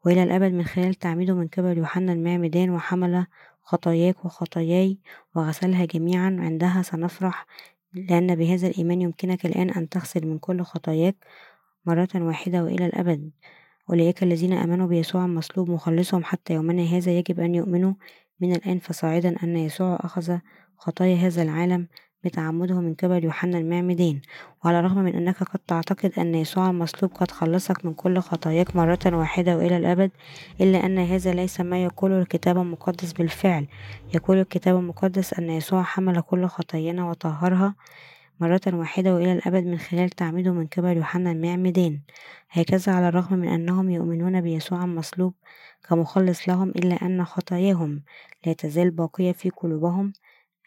[0.06, 3.26] وإلى الأبد من خلال تعميده من قبل يوحنا المعمدان وحمل
[3.64, 4.98] خطاياك وخطاياي
[5.36, 7.46] وغسلها جميعا عندها سنفرح
[7.94, 11.16] لأن بهذا الإيمان يمكنك الآن أن تغسل من كل خطاياك
[11.88, 13.32] مرة واحدة وإلى الأبد.
[13.90, 17.12] أولئك الذين آمنوا بيسوع المصلوب مخلصهم حتى يومنا هذا.
[17.12, 17.94] يجب أن يؤمنوا
[18.40, 20.38] من الآن فصاعدا أن يسوع أخذ
[20.78, 21.88] خطايا هذا العالم
[22.24, 24.22] بتعمده من قبل يوحنا المعمدان
[24.66, 29.00] وعلى الرغم من أنك قد تعتقد أن يسوع المصلوب قد خلصك من كل خطاياك مرة
[29.06, 30.12] واحدة وإلى الأبد
[30.62, 33.68] إلا أن هذا ليس ما يقوله الكتاب المقدس بالفعل.
[34.16, 37.76] يقول الكتاب المقدس أن يسوع حمل كل خطايانا وطهرها
[38.40, 42.00] مرة واحدة وإلى الأبد من خلال تعميده من قبل يوحنا المعمدان.
[42.50, 45.34] هكذا على الرغم من أنهم يؤمنون بيسوع المصلوب
[45.90, 48.04] كمخلص لهم إلا أن خطاياهم
[48.46, 50.14] لا تزال باقية في قلوبهم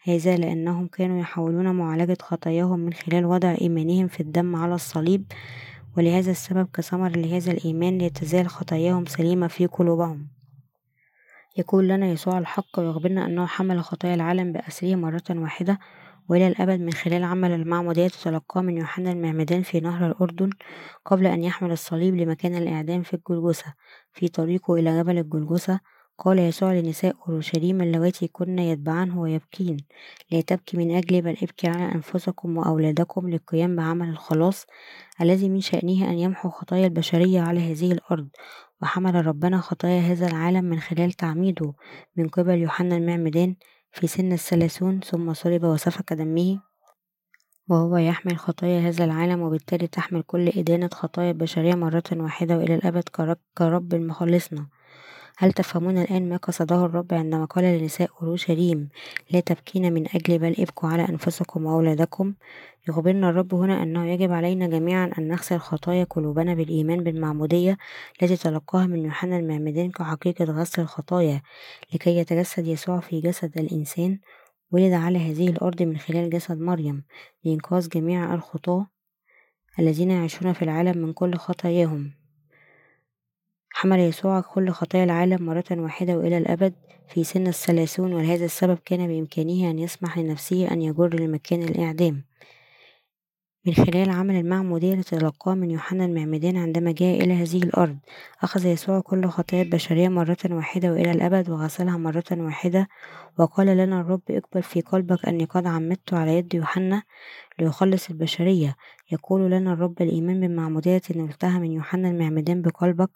[0.03, 5.25] هذا لأنهم كانوا يحاولون معالجة خطاياهم من خلال وضع إيمانهم في الدم على الصليب
[5.97, 10.27] ولهذا السبب كثمر لهذا الإيمان لتزال خطاياهم سليمة في قلوبهم.
[11.57, 15.79] يقول لنا يسوع الحق ويخبرنا أنه حمل خطايا العالم بأسره مرة واحدة
[16.29, 20.49] وإلى الأبد من خلال عمل المعمودية تتلقاه من يوحنا المعمدان في نهر الأردن
[21.05, 23.73] قبل أن يحمل الصليب لمكان الإعدام في الجلجثة.
[24.13, 25.79] في طريقه إلى جبل الجلجثة
[26.23, 29.77] قال يسوع لنساء أورشليم اللواتي كن يتبعنه ويبكين
[30.31, 34.65] لا تبكي من أجلي بل ابكي على أنفسكم وأولادكم للقيام بعمل الخلاص
[35.21, 38.29] الذي من شأنه أن يمحو خطايا البشرية على هذه الأرض
[38.81, 41.73] وحمل ربنا خطايا هذا العالم من خلال تعميده
[42.15, 43.55] من قبل يوحنا المعمدان
[43.91, 46.61] في سن الثلاثون ثم صلب وسفك دمه
[47.67, 53.09] وهو يحمل خطايا هذا العالم وبالتالي تحمل كل إدانة خطايا البشرية مرة واحدة وإلى الأبد
[53.57, 54.67] كرب مخلصنا
[55.37, 58.89] هل تفهمون الآن ما قصده الرب عندما قال لنساء أورشليم
[59.31, 62.33] لا تبكين من أجل بل ابكوا على أنفسكم وأولادكم
[62.89, 67.77] يخبرنا الرب هنا أنه يجب علينا جميعا أن نغسل خطايا قلوبنا بالإيمان بالمعمودية
[68.21, 71.41] التي تلقاها من يوحنا المعمدان كحقيقة غسل الخطايا
[71.93, 74.19] لكي يتجسد يسوع في جسد الإنسان
[74.71, 77.03] ولد على هذه الأرض من خلال جسد مريم
[77.43, 78.87] لإنقاذ جميع الخطاة
[79.79, 82.20] الذين يعيشون في العالم من كل خطاياهم.
[83.73, 86.73] حمل يسوع كل خطايا العالم مرة واحدة وإلى الأبد.
[87.07, 92.23] في سن الثلاثون ولهذا السبب كان بإمكانه أن يسمح لنفسه أن يجر لمكان الإعدام.
[93.65, 97.97] من خلال عمل المعمودية التي تلقاه من يوحنا المعمدان عندما جاء إلى هذه الأرض.
[98.43, 102.87] أخذ يسوع كل خطايا البشرية مرة واحدة وإلى الأبد وغسلها مرة واحدة
[103.37, 107.03] وقال لنا الرب اقبل في قلبك أني قد عمدت على يد يوحنا
[107.59, 108.75] ليخلص البشرية.
[109.11, 113.09] يقول لنا الرب الإيمان بالمعمودية نلتها من يوحنا المعمدان بقلبك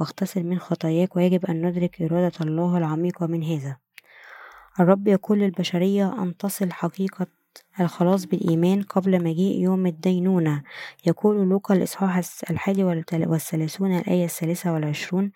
[0.00, 3.76] واغتسل من خطاياك ويجب أن ندرك إرادة الله العميقة من هذا.
[4.80, 7.37] الرب يقول للبشرية أن تصل حقيقة
[7.80, 10.62] الخلاص بالإيمان قبل مجيء يوم الدينونة؟
[11.06, 15.32] يقول لوقا الإصحاح الحادي والثلاثون الآية الثالثة والعشرون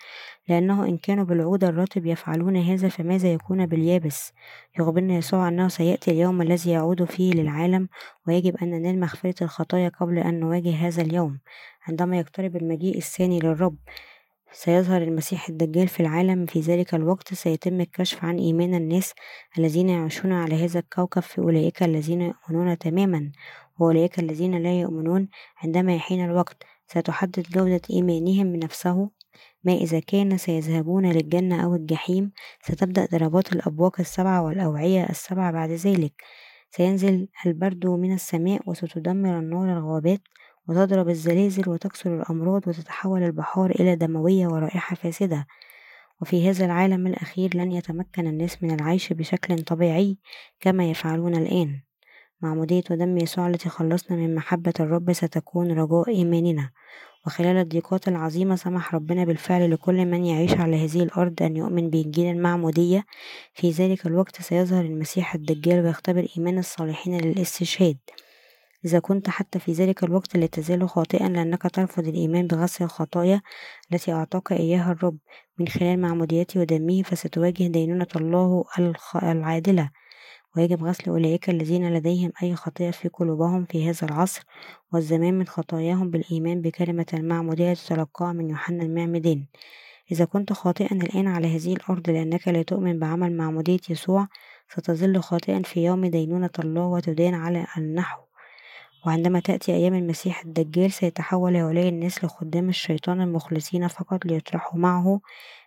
[0.48, 4.32] لأنه إن كانوا بالعود الرطب يفعلون هذا فماذا يكون باليابس؟
[4.78, 7.88] يخبرنا يسوع أنه سيأتي اليوم الذي يعود فيه للعالم
[8.26, 11.38] ويجب أن ننال مغفرة الخطايا قبل أن نواجه هذا اليوم
[11.88, 13.76] عندما يقترب المجيء الثاني للرب.
[14.52, 16.46] سيظهر المسيح الدجال في العالم.
[16.46, 19.12] في ذلك الوقت سيتم الكشف عن إيمان الناس
[19.58, 23.32] الذين يعيشون على هذا الكوكب في أولئك الذين يؤمنون تماما
[23.78, 26.62] وأولئك الذين لا يؤمنون عندما يحين الوقت.
[26.86, 29.10] ستحدد جودة إيمانهم بنفسه.
[29.64, 32.32] ما إذا كان سيذهبون للجنة أو الجحيم
[32.62, 36.22] ستبدأ ضربات الأبواق السبعة والأوعية السبعة بعد ذلك.
[36.70, 40.20] سينزل البرد من السماء وستدمر النار الغابات
[40.68, 45.46] وتضرب الزلازل وتكسر الأمراض وتتحول البحار إلى دموية ورائحة فاسدة.
[46.20, 50.18] وفي هذا العالم الأخير لن يتمكن الناس من العيش بشكل طبيعي
[50.60, 51.80] كما يفعلون الآن.
[52.40, 56.70] معمودية ودم يسوع التي خلصنا من محبة الرب ستكون رجاء إيماننا.
[57.26, 62.36] وخلال الضيقات العظيمة سمح ربنا بالفعل لكل من يعيش على هذه الأرض أن يؤمن بإنجيل
[62.36, 63.04] المعمودية
[63.54, 67.96] في ذلك الوقت سيظهر المسيح الدجال ويختبر إيمان الصالحين للاستشهاد.
[68.84, 73.42] إذا كنت حتى في ذلك الوقت لا تزال خاطئا لأنك ترفض الإيمان بغسل الخطايا
[73.92, 75.18] التي أعطاك إياها الرب
[75.58, 78.64] من خلال معموديته ودمه فستواجه دينونة الله
[79.22, 79.90] العادلة.
[80.56, 84.42] ويجب غسل أولئك الذين لديهم أي خطية في قلوبهم في هذا العصر
[84.92, 89.46] والزمان من خطاياهم بالإيمان بكلمة المعمودية تتلقاها من يوحنا المعمدان
[90.12, 94.28] إذا كنت خاطئا الآن على هذه الأرض لأنك لا تؤمن بعمل معمودية يسوع
[94.68, 98.31] ستظل خاطئا في يوم دينونة الله وتدان على النحو.
[99.06, 105.20] وعندما تأتي أيام المسيح الدجال سيتحول هؤلاء الناس لخدام الشيطان المخلصين فقط ليطرحوا معه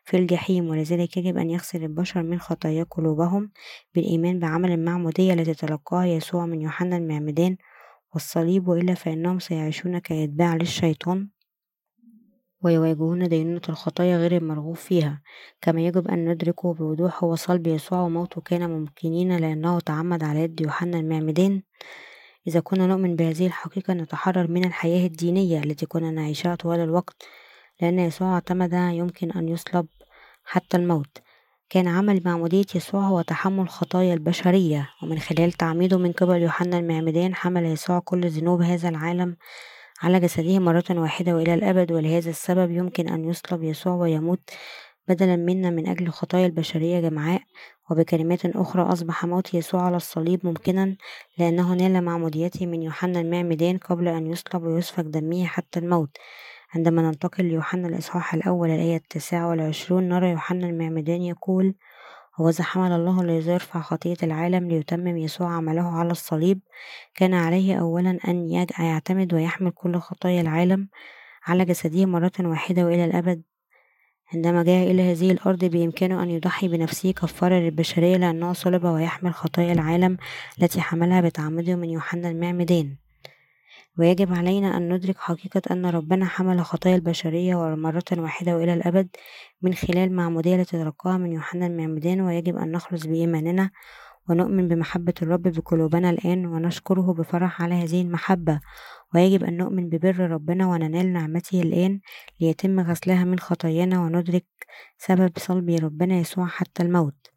[0.05, 3.51] في الجحيم ولذلك يجب أن يغسل البشر من خطايا قلوبهم
[3.95, 7.57] بالإيمان بعمل المعمودية التي تلقاها يسوع من يوحنا المعمدان
[8.13, 11.29] والصليب وإلا فإنهم سيعيشون كيتباع للشيطان
[12.63, 15.21] ويواجهون دينونة الخطايا غير المرغوب فيها.
[15.61, 20.61] كما يجب أن ندرك بوضوح هو صلب يسوع وموته كان ممكنين لأنه تعمد على يد
[20.61, 21.61] يوحنا المعمدان.
[22.47, 27.23] إذا كنا نؤمن بهذه الحقيقة نتحرر من الحياة الدينية التي كنا نعيشها طوال الوقت
[27.81, 29.87] لأن يسوع اعتمد يمكن أن يصلب
[30.43, 31.17] حتى الموت.
[31.69, 37.35] كان عمل معمودية يسوع هو تحمل خطايا البشرية ومن خلال تعميده من قبل يوحنا المعمدان
[37.35, 39.37] حمل يسوع كل ذنوب هذا العالم
[40.01, 44.49] على جسده مرة واحدة وإلى الأبد ولهذا السبب يمكن أن يصلب يسوع ويموت
[45.07, 47.41] بدلا منا من أجل خطايا البشرية جمعاء
[47.91, 50.95] وبكلمات أخرى أصبح موت يسوع على الصليب ممكنا
[51.37, 56.17] لأنه نال معموديته من يوحنا المعمدان قبل أن يصلب ويسفك دمه حتى الموت.
[56.75, 61.75] عندما ننتقل ليوحنا الإصحاح الأول الآية التاسعة والعشرون نرى يوحنا المعمدان يقول
[62.39, 66.59] هوذا حمل الله الذي يرفع خطية العالم ليتمم يسوع عمله على الصليب
[67.15, 68.49] كان عليه أولا أن
[68.79, 70.89] يعتمد ويحمل كل خطايا العالم
[71.47, 73.43] على جسده مرة واحدة وإلى الأبد.
[74.35, 79.73] عندما جاء إلى هذه الأرض بإمكانه أن يضحي بنفسه كفارة للبشرية لأنه صلب ويحمل خطايا
[79.73, 80.17] العالم
[80.61, 82.95] التي حملها بتعمده من يوحنا المعمدان
[83.97, 89.07] ويجب علينا أن ندرك حقيقة أن ربنا حمل خطايا البشرية مرة واحدة وإلى الأبد
[89.61, 93.69] من خلال معمودية التي تلقاها من يوحنا المعمدان ويجب أن نخلص بإيماننا
[94.29, 98.59] ونؤمن بمحبة الرب بقلوبنا الآن ونشكره بفرح على هذه المحبة.
[99.15, 101.99] ويجب أن نؤمن ببر ربنا وننال نعمته الآن
[102.41, 104.45] ليتم غسلها من خطايانا وندرك
[104.97, 107.27] سبب صلب ربنا يسوع حتى الموت.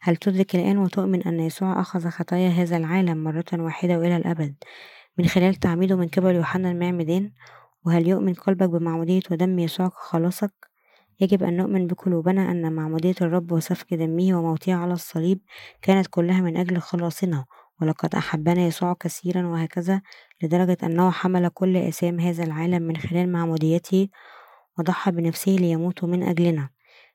[0.00, 4.54] هل تدرك الآن وتؤمن أن يسوع أخذ خطايا هذا العالم مرة واحدة وإلى الأبد؟
[5.18, 7.32] من خلال تعميده من قبل يوحنا المعمدان
[7.86, 10.69] وهل يؤمن قلبك بمعمودية ودم يسوع كخلاصك
[11.20, 15.40] يجب أن نؤمن بقلوبنا أن معمودية الرب وسفك دمه وموته على الصليب
[15.82, 17.44] كانت كلها من أجل خلاصنا
[17.80, 20.02] ولقد أحبنا يسوع كثيرا وهكذا
[20.42, 24.08] لدرجة أنه حمل كل آثام هذا العالم من خلال معموديته
[24.78, 26.68] وضحى بنفسه ليموت من أجلنا.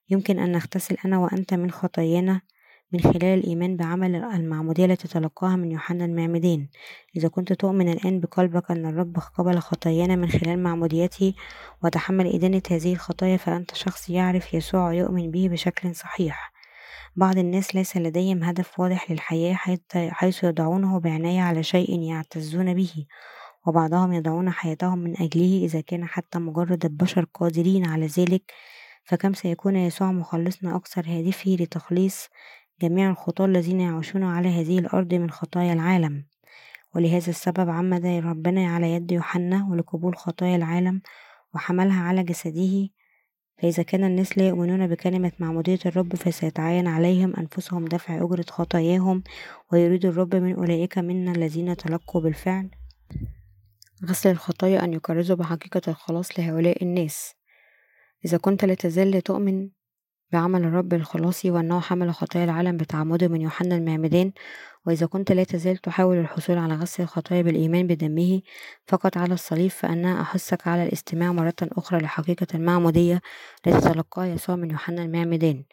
[0.09, 2.41] يمكن أن نغتسل أنا وأنت من خطايانا
[2.91, 6.67] من خلال الإيمان بعمل المعمودية التي تلقاها من يوحنا المعمدان
[7.17, 11.33] إذا كنت تؤمن الآن بقلبك أن الرب قبل خطايانا من خلال معموديته
[11.83, 16.53] وتحمل إدانة هذه الخطايا فأنت شخص يعرف يسوع ويؤمن به بشكل صحيح.
[17.15, 19.57] بعض الناس ليس لديهم هدف واضح للحياة
[19.95, 23.05] حيث يضعونه بعناية على شيء يعتزون به
[23.67, 28.51] وبعضهم يضعون حياتهم من أجله إذا كان حتى مجرد البشر قادرين على ذلك.
[29.05, 32.29] فكم سيكون يسوع مخلصنا أكثر هادفه لتخليص
[32.81, 36.25] جميع الخطاة الذين يعيشون على هذه الأرض من خطايا العالم.
[36.95, 41.01] ولهذا السبب عمد ربنا على يد يوحنا ولقبول خطايا العالم
[41.53, 42.89] وحملها على جسده.
[43.57, 49.23] فإذا كان الناس لا يؤمنون بكلمة معمودية الرب فسيتعين عليهم أنفسهم دفع أجرة خطاياهم
[49.71, 52.69] ويريد الرب من أولئك منا الذين تلقوا بالفعل.
[54.05, 57.33] غسل الخطايا أن يكرزوا بحقيقة الخلاص لهؤلاء الناس.
[58.25, 59.69] إذا كنت لا تزال تؤمن
[60.31, 64.31] بعمل الرب الخلاصي وأنه حمل خطايا العالم بتعمده من يوحنا المعمدان
[64.85, 68.41] وإذا كنت لا تزال تحاول الحصول على غسل الخطايا بالإيمان بدمه
[68.87, 73.21] فقط على الصليب فأنا أحثك على الاستماع مرة أخرى لحقيقة المعمودية
[73.67, 75.63] التي تلقاها يسوع من يوحنا المعمدان.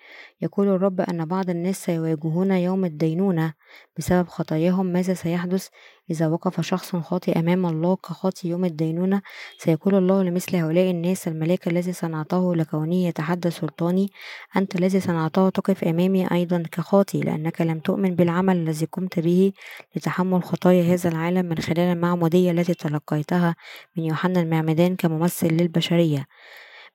[0.41, 3.55] يقول الرب أن بعض الناس سيواجهون يوم الدينونة
[3.99, 5.69] بسبب خطاياهم ماذا سيحدث؟
[6.11, 9.23] إذا وقف شخص خاطئ أمام الله كخاطئ يوم الدينونة
[9.59, 14.11] سيقول الله لمثل هؤلاء الناس الملاك الذي صنعته لكونه يتحدى سلطاني
[14.57, 19.53] أنت الذي صنعته تقف أمامي أيضا كخاطئ لأنك لم تؤمن بالعمل الذي قمت به
[19.97, 23.57] لتحمل خطايا هذا العالم من خلال المعمودية التي تلقيتها
[23.97, 26.27] من يوحنا المعمدان كممثل للبشرية.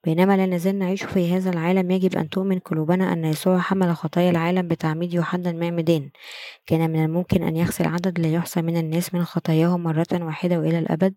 [0.03, 4.29] بينما لا نزال نعيش في هذا العالم يجب أن تؤمن قلوبنا أن يسوع حمل خطايا
[4.29, 6.09] العالم بتعميد يوحنا المعمدان
[6.65, 10.79] كان من الممكن أن يغسل عدد لا يحصى من الناس من خطاياهم مرة واحدة وإلى
[10.79, 11.13] الأبد.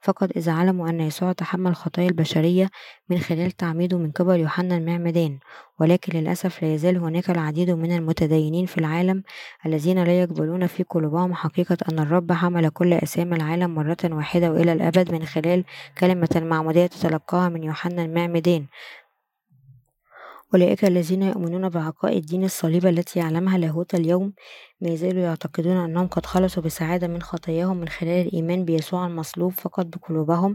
[0.00, 2.70] فقط إذا علموا أن يسوع تحمل خطايا البشرية
[3.10, 5.38] من خلال تعميده من قبل يوحنا المعمدان
[5.80, 9.22] ولكن للأسف لا يزال هناك العديد من المتدينين في العالم
[9.66, 14.72] الذين لا يقبلون في قلوبهم حقيقة أن الرب حمل كل أسام العالم مرة واحدة وإلى
[14.72, 15.64] الأبد من خلال
[15.98, 18.66] كلمة المعمودية تلقاها من يوحنا المعمدان
[20.54, 24.32] أولئك الذين يؤمنون بعقائد دين الصليب التي يعلمها لاهوت اليوم
[24.80, 29.86] ما يزالوا يعتقدون أنهم قد خلصوا بسعادة من خطاياهم من خلال الإيمان بيسوع المصلوب فقط
[29.86, 30.54] بقلوبهم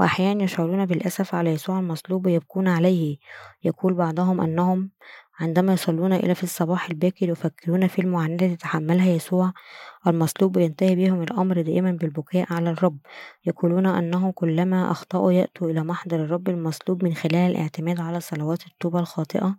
[0.00, 3.18] وأحيانا يشعرون بالأسف على يسوع المصلوب ويبكون عليه.
[3.64, 4.90] يقول بعضهم أنهم
[5.40, 9.52] عندما يصلون إلى في الصباح الباكر يفكرون في المعاناة التي تحملها يسوع
[10.06, 12.98] المصلوب وينتهي بهم الأمر دائما بالبكاء على الرب.
[13.46, 19.00] يقولون أنه كلما أخطأوا يأتوا إلى محضر الرب المصلوب من خلال الاعتماد على صلوات التوبة
[19.00, 19.56] الخاطئة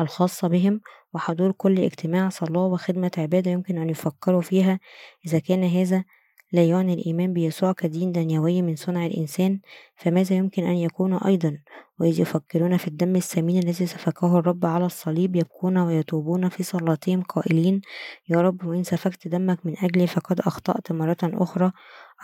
[0.00, 0.80] الخاصة بهم
[1.14, 4.80] وحضور كل اجتماع صلاة وخدمة عبادة يمكن أن يفكروا فيها
[5.26, 6.04] إذا كان هذا
[6.52, 9.60] لا يعني الإيمان بيسوع كدين دنيوي من صنع الإنسان
[9.96, 11.58] فماذا يمكن أن يكون أيضا؟
[12.00, 17.80] وإذ يفكرون في الدم الثمين الذي سفكه الرب على الصليب يبكون ويتوبون في صلاتهم قائلين
[18.28, 21.72] يا رب وإن سفكت دمك من أجلي فقد أخطأت مرة أخرى.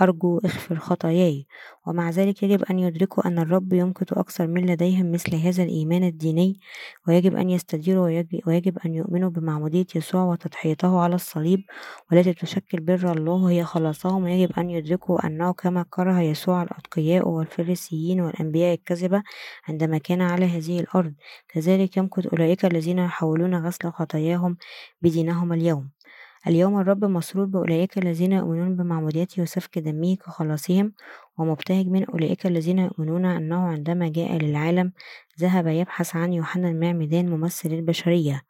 [0.02, 1.46] أرجو اغفر خطاياي
[1.86, 6.60] ومع ذلك يجب أن يدركوا أن الرب يمكث أكثر من لديهم مثل هذا الإيمان الديني
[7.08, 11.64] ويجب أن يستديروا ويجب أن يؤمنوا بمعمودية يسوع وتضحيته على الصليب
[12.12, 14.24] والتي تشكل بر الله هي خلاصهم.
[14.24, 19.22] ويجب أن يدركوا أنه كما كره يسوع الأتقياء والفريسيين والأنبياء الكذبة
[19.68, 21.14] عندما كان على هذه الأرض
[21.48, 24.56] كذلك يمكث أولئك الذين يحاولون غسل خطاياهم
[25.02, 25.93] بدينهم اليوم.
[26.46, 30.92] اليوم الرب مسرور بأولئك الذين يؤمنون بمعموديته وسفك دمه كخلاصهم
[31.38, 34.92] ومبتهج من أولئك الذين يؤمنون أنه عندما جاء للعالم
[35.40, 38.42] ذهب يبحث عن يوحنا المعمدان ممثل البشرية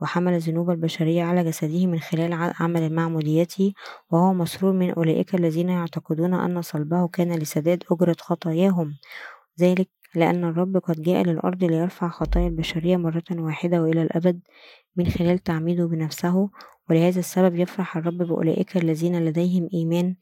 [0.00, 3.72] وحمل ذنوب البشرية على جسده من خلال عمل معموديته
[4.10, 8.94] وهو مسرور من أولئك الذين يعتقدون أن صلبه كان لسداد أجرة خطاياهم.
[9.60, 14.40] ذلك لأن الرب قد جاء للأرض ليرفع خطايا البشرية مرة واحدة وإلى الأبد.
[14.96, 16.50] من خلال تعميده بنفسه
[16.90, 20.16] ولهذا السبب يفرح الرب بأولئك الذين لديهم إيمان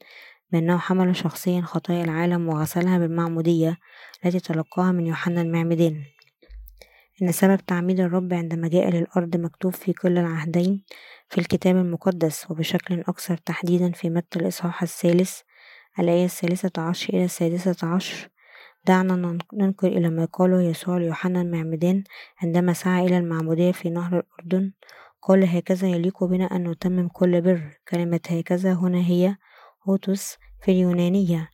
[0.51, 3.77] بأنه حمل شخصيا خطايا العالم وغسلها بالمعمودية
[4.25, 6.03] التي تلقاها من يوحنا المعمدان
[7.21, 10.83] إن سبب تعميد الرب عندما جاء للأرض مكتوب في كل العهدين
[11.29, 15.39] في الكتاب المقدس وبشكل أكثر تحديدا في متى الإصحاح الثالث
[15.99, 18.29] الآية الثالثة عشر إلى السادسة عشر
[18.85, 22.03] دعنا ننقل إلى ما قاله يسوع ليوحنا المعمدان
[22.43, 24.71] عندما سعى إلى المعمودية في نهر الأردن.
[25.21, 27.79] قال هكذا يليق بنا أن نتمم كل بر.
[27.89, 29.35] كلمة هكذا هنا هي
[29.83, 31.49] هوتوس في اليونانية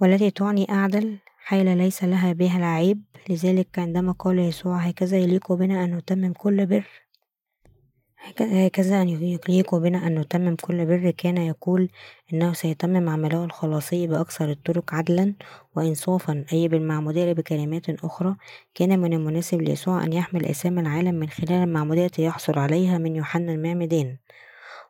[0.00, 3.02] والتي تعني أعدل حيل ليس لها بها العيب.
[3.28, 6.84] لذلك عندما قال يسوع هكذا يليق بنا أن نتمم كل بر
[8.26, 11.88] هكذا أن يليق بنا أن نتمم كل بر كان يقول
[12.32, 15.34] إنه سيتمم عمله الخلاصي بأكثر الطرق عدلا
[15.76, 18.36] وإنصافا أي بالمعمودية بكلمات أخرى
[18.74, 23.52] كان من المناسب ليسوع أن يحمل أسام العالم من خلال المعمودية يحصل عليها من يوحنا
[23.52, 24.16] المعمدان.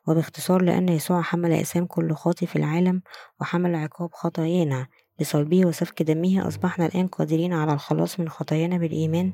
[0.07, 3.01] وباختصار لأن يسوع حمل أسام كل خاطي في العالم
[3.41, 4.87] وحمل عقاب خطايانا
[5.19, 9.33] بصلبه وسفك دمه أصبحنا الآن قادرين على الخلاص من خطايانا بالإيمان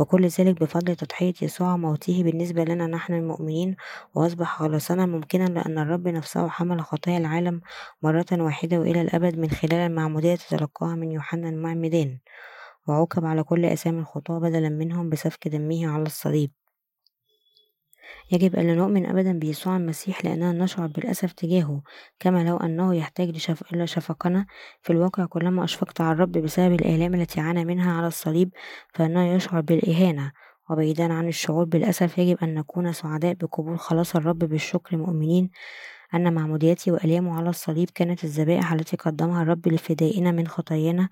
[0.00, 3.76] وكل ذلك بفضل تضحية يسوع موته بالنسبة لنا نحن المؤمنين
[4.14, 7.60] وأصبح خلاصنا ممكنا لأن الرب نفسه حمل خطايا العالم
[8.02, 12.18] مرة واحدة وإلى الأبد من خلال المعمودية تتلقاها من يوحنا المعمدان.
[12.88, 16.57] وعوقب على كل أسامي الخطاة بدلا منهم بسفك دمه على الصليب.
[18.32, 21.82] يجب ألا نؤمن أبدا بيسوع المسيح لأننا نشعر بالأسف تجاهه
[22.20, 23.72] كما لو أنه يحتاج لشف...
[23.72, 24.46] إلى شفقنا
[24.82, 28.50] في الواقع كلما أشفقت على الرب بسبب الآلام التي عانى منها على الصليب
[28.94, 30.32] فإنه يشعر بالإهانة.
[30.70, 35.50] وبعيدا عن الشعور بالأسف يجب أن نكون سعداء بقبول خلاص الرب بالشكر مؤمنين
[36.14, 41.08] أن معموديته وآلامه على الصليب كانت الذبائح التي قدمها الرب لفدائنا من خطايانا.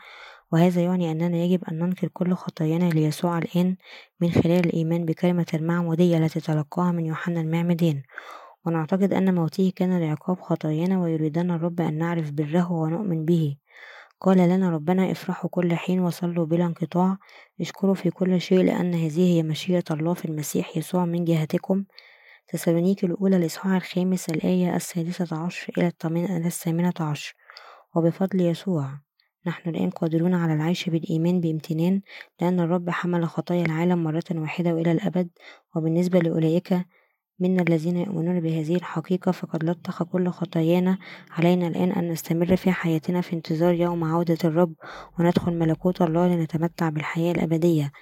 [0.53, 3.77] وهذا يعني أننا يجب أن ننكر كل خطايانا ليسوع الآن
[4.21, 8.03] من خلال الإيمان بكلمة المعمودية التي تلقاها من يوحنا المعمدان
[8.67, 13.57] ونعتقد أن موته كان لعقاب خطايانا ويريدنا الرب أن نعرف بره ونؤمن به.
[14.21, 17.19] قال لنا ربنا افرحوا كل حين وصلوا بلا انقطاع.
[17.61, 21.85] اشكروا في كل شيء لأن هذه هي مشيئة الله في المسيح يسوع من جهتكم.
[22.49, 25.93] تسالونيكي الأولى الإصحاح الخامس الآية السادسة عشر إلى
[26.47, 27.35] الثامنة عشر.
[27.95, 29.06] وبفضل يسوع.
[29.47, 32.01] نحن الآن قادرون على العيش بالإيمان بامتنان
[32.41, 35.29] لأن الرب حمل خطايا العالم مرة واحدة وإلى الأبد.
[35.77, 36.87] وبالنسبة لأولئك
[37.41, 40.99] منا الذين يؤمنون بهذه الحقيقة فقد لطخ كل خطايانا
[41.31, 44.75] علينا الآن أن نستمر في حياتنا في انتظار يوم عودة الرب
[45.19, 47.93] وندخل ملكوت الله لنتمتع بالحياة الأبدية.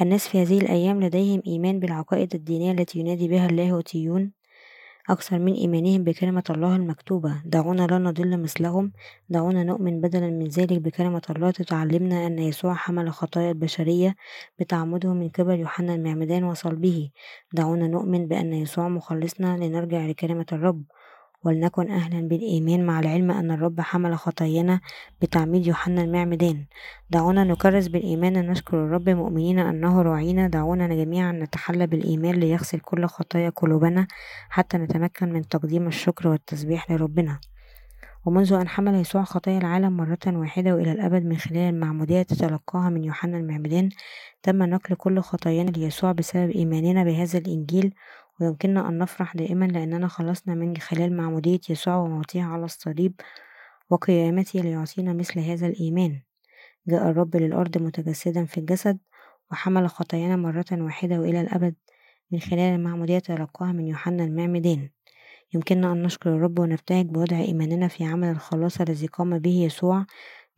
[0.00, 4.32] الناس في هذه الأيام لديهم إيمان بالعقائد الدينية التي ينادي بها اللاهوتيون
[5.10, 7.42] أكثر من إيمانهم بكلمة الله المكتوبة.
[7.44, 8.92] دعونا لا نضل مثلهم.
[9.28, 14.16] دعونا نؤمن بدلا من ذلك بكلمة الله تتعلمنا أن يسوع حمل خطايا البشرية
[14.58, 17.10] بتعمده من قبل يوحنا المعمدان وصلبه.
[17.52, 20.84] دعونا نؤمن بأن يسوع مخلصنا لنرجع لكلمة الرب.
[21.44, 24.80] ولنكن أهلا بالإيمان مع العلم أن الرب حمل خطايانا
[25.22, 26.64] بتعميد يوحنا المعمدان.
[27.10, 30.48] دعونا نكرس بالإيمان نشكر الرب مؤمنين أنه راعينا.
[30.48, 34.06] دعونا جميعا نتحلى بالإيمان ليغسل كل خطايا قلوبنا
[34.48, 37.40] حتى نتمكن من تقديم الشكر والتسبيح لربنا.
[38.24, 43.04] ومنذ أن حمل يسوع خطايا العالم مرة واحدة وإلى الأبد من خلال المعمودية تتلقاها من
[43.04, 43.88] يوحنا المعمدان
[44.42, 47.94] تم نقل كل خطايانا ليسوع بسبب إيماننا بهذا الإنجيل
[48.42, 53.20] ويمكننا أن نفرح دائما لأننا خلصنا من خلال معمودية يسوع وموته على الصليب
[53.90, 56.20] وقيامته ليعطينا مثل هذا الإيمان.
[56.88, 58.98] جاء الرب للأرض متجسدا في الجسد
[59.50, 61.74] وحمل خطايانا مرة واحدة وإلى الأبد
[62.30, 64.88] من خلال المعمودية تلقاها من يوحنا المعمدان
[65.54, 70.06] يمكننا أن نشكر الرب ونبتهج بوضع إيماننا في عمل الخلاص الذي قام به يسوع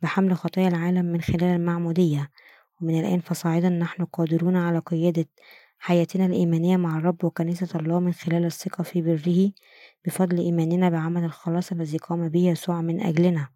[0.01, 2.31] بحمل خطايا العالم من خلال المعمودية.
[2.81, 5.25] ومن الآن فصاعدا نحن قادرون على قيادة
[5.85, 9.51] حياتنا الإيمانية مع الرب وكنيسة الله من خلال الثقة في بره
[10.05, 13.49] بفضل إيماننا بعمل الخلاص الذي قام به يسوع من أجلنا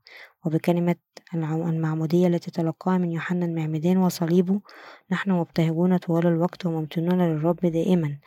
[0.45, 0.95] وبكلمة
[1.33, 4.61] المعمودية التي تلقاها من يوحنا المعمدان وصليبه
[5.11, 8.17] نحن مبتهجون طوال الوقت وممتنون للرب دائما.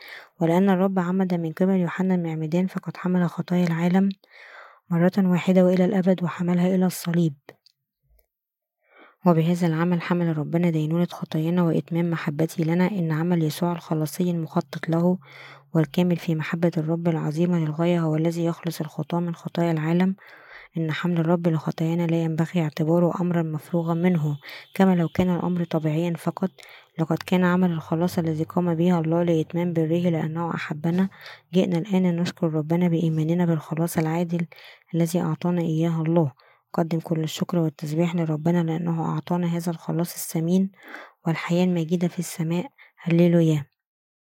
[0.41, 4.09] ولأن الرب عمد من قبل يوحنا المعمدان فقد حمل خطايا العالم
[4.89, 7.33] مرة واحدة وإلى الأبد وحملها إلى الصليب.
[9.25, 15.17] وبهذا العمل حمل ربنا دينونة خطايانا وإتمام محبته لنا إن عمل يسوع الخلاصي المخطط له
[15.73, 20.15] والكامل في محبة الرب العظيمة للغاية هو الذي يخلص الخطاة من خطايا العالم.
[20.77, 24.37] إن حمل الرب لخطايانا لا ينبغي اعتباره أمرا مفروغا منه
[24.73, 26.49] كما لو كان الأمر طبيعيا فقط.
[26.99, 31.09] لقد كان عمل الخلاص الذي قام به الله لإتمام بره لأنه أحبنا.
[31.53, 34.45] جئنا الآن نشكر ربنا بإيماننا بالخلاص العادل
[34.95, 36.42] الذي أعطانا إياه الله.
[36.73, 40.71] قدم كل الشكر والتسبيح لربنا لأنه أعطانا هذا الخلاص الثمين
[41.27, 42.67] والحياة المجيدة في السماء.
[42.97, 43.72] هللويا.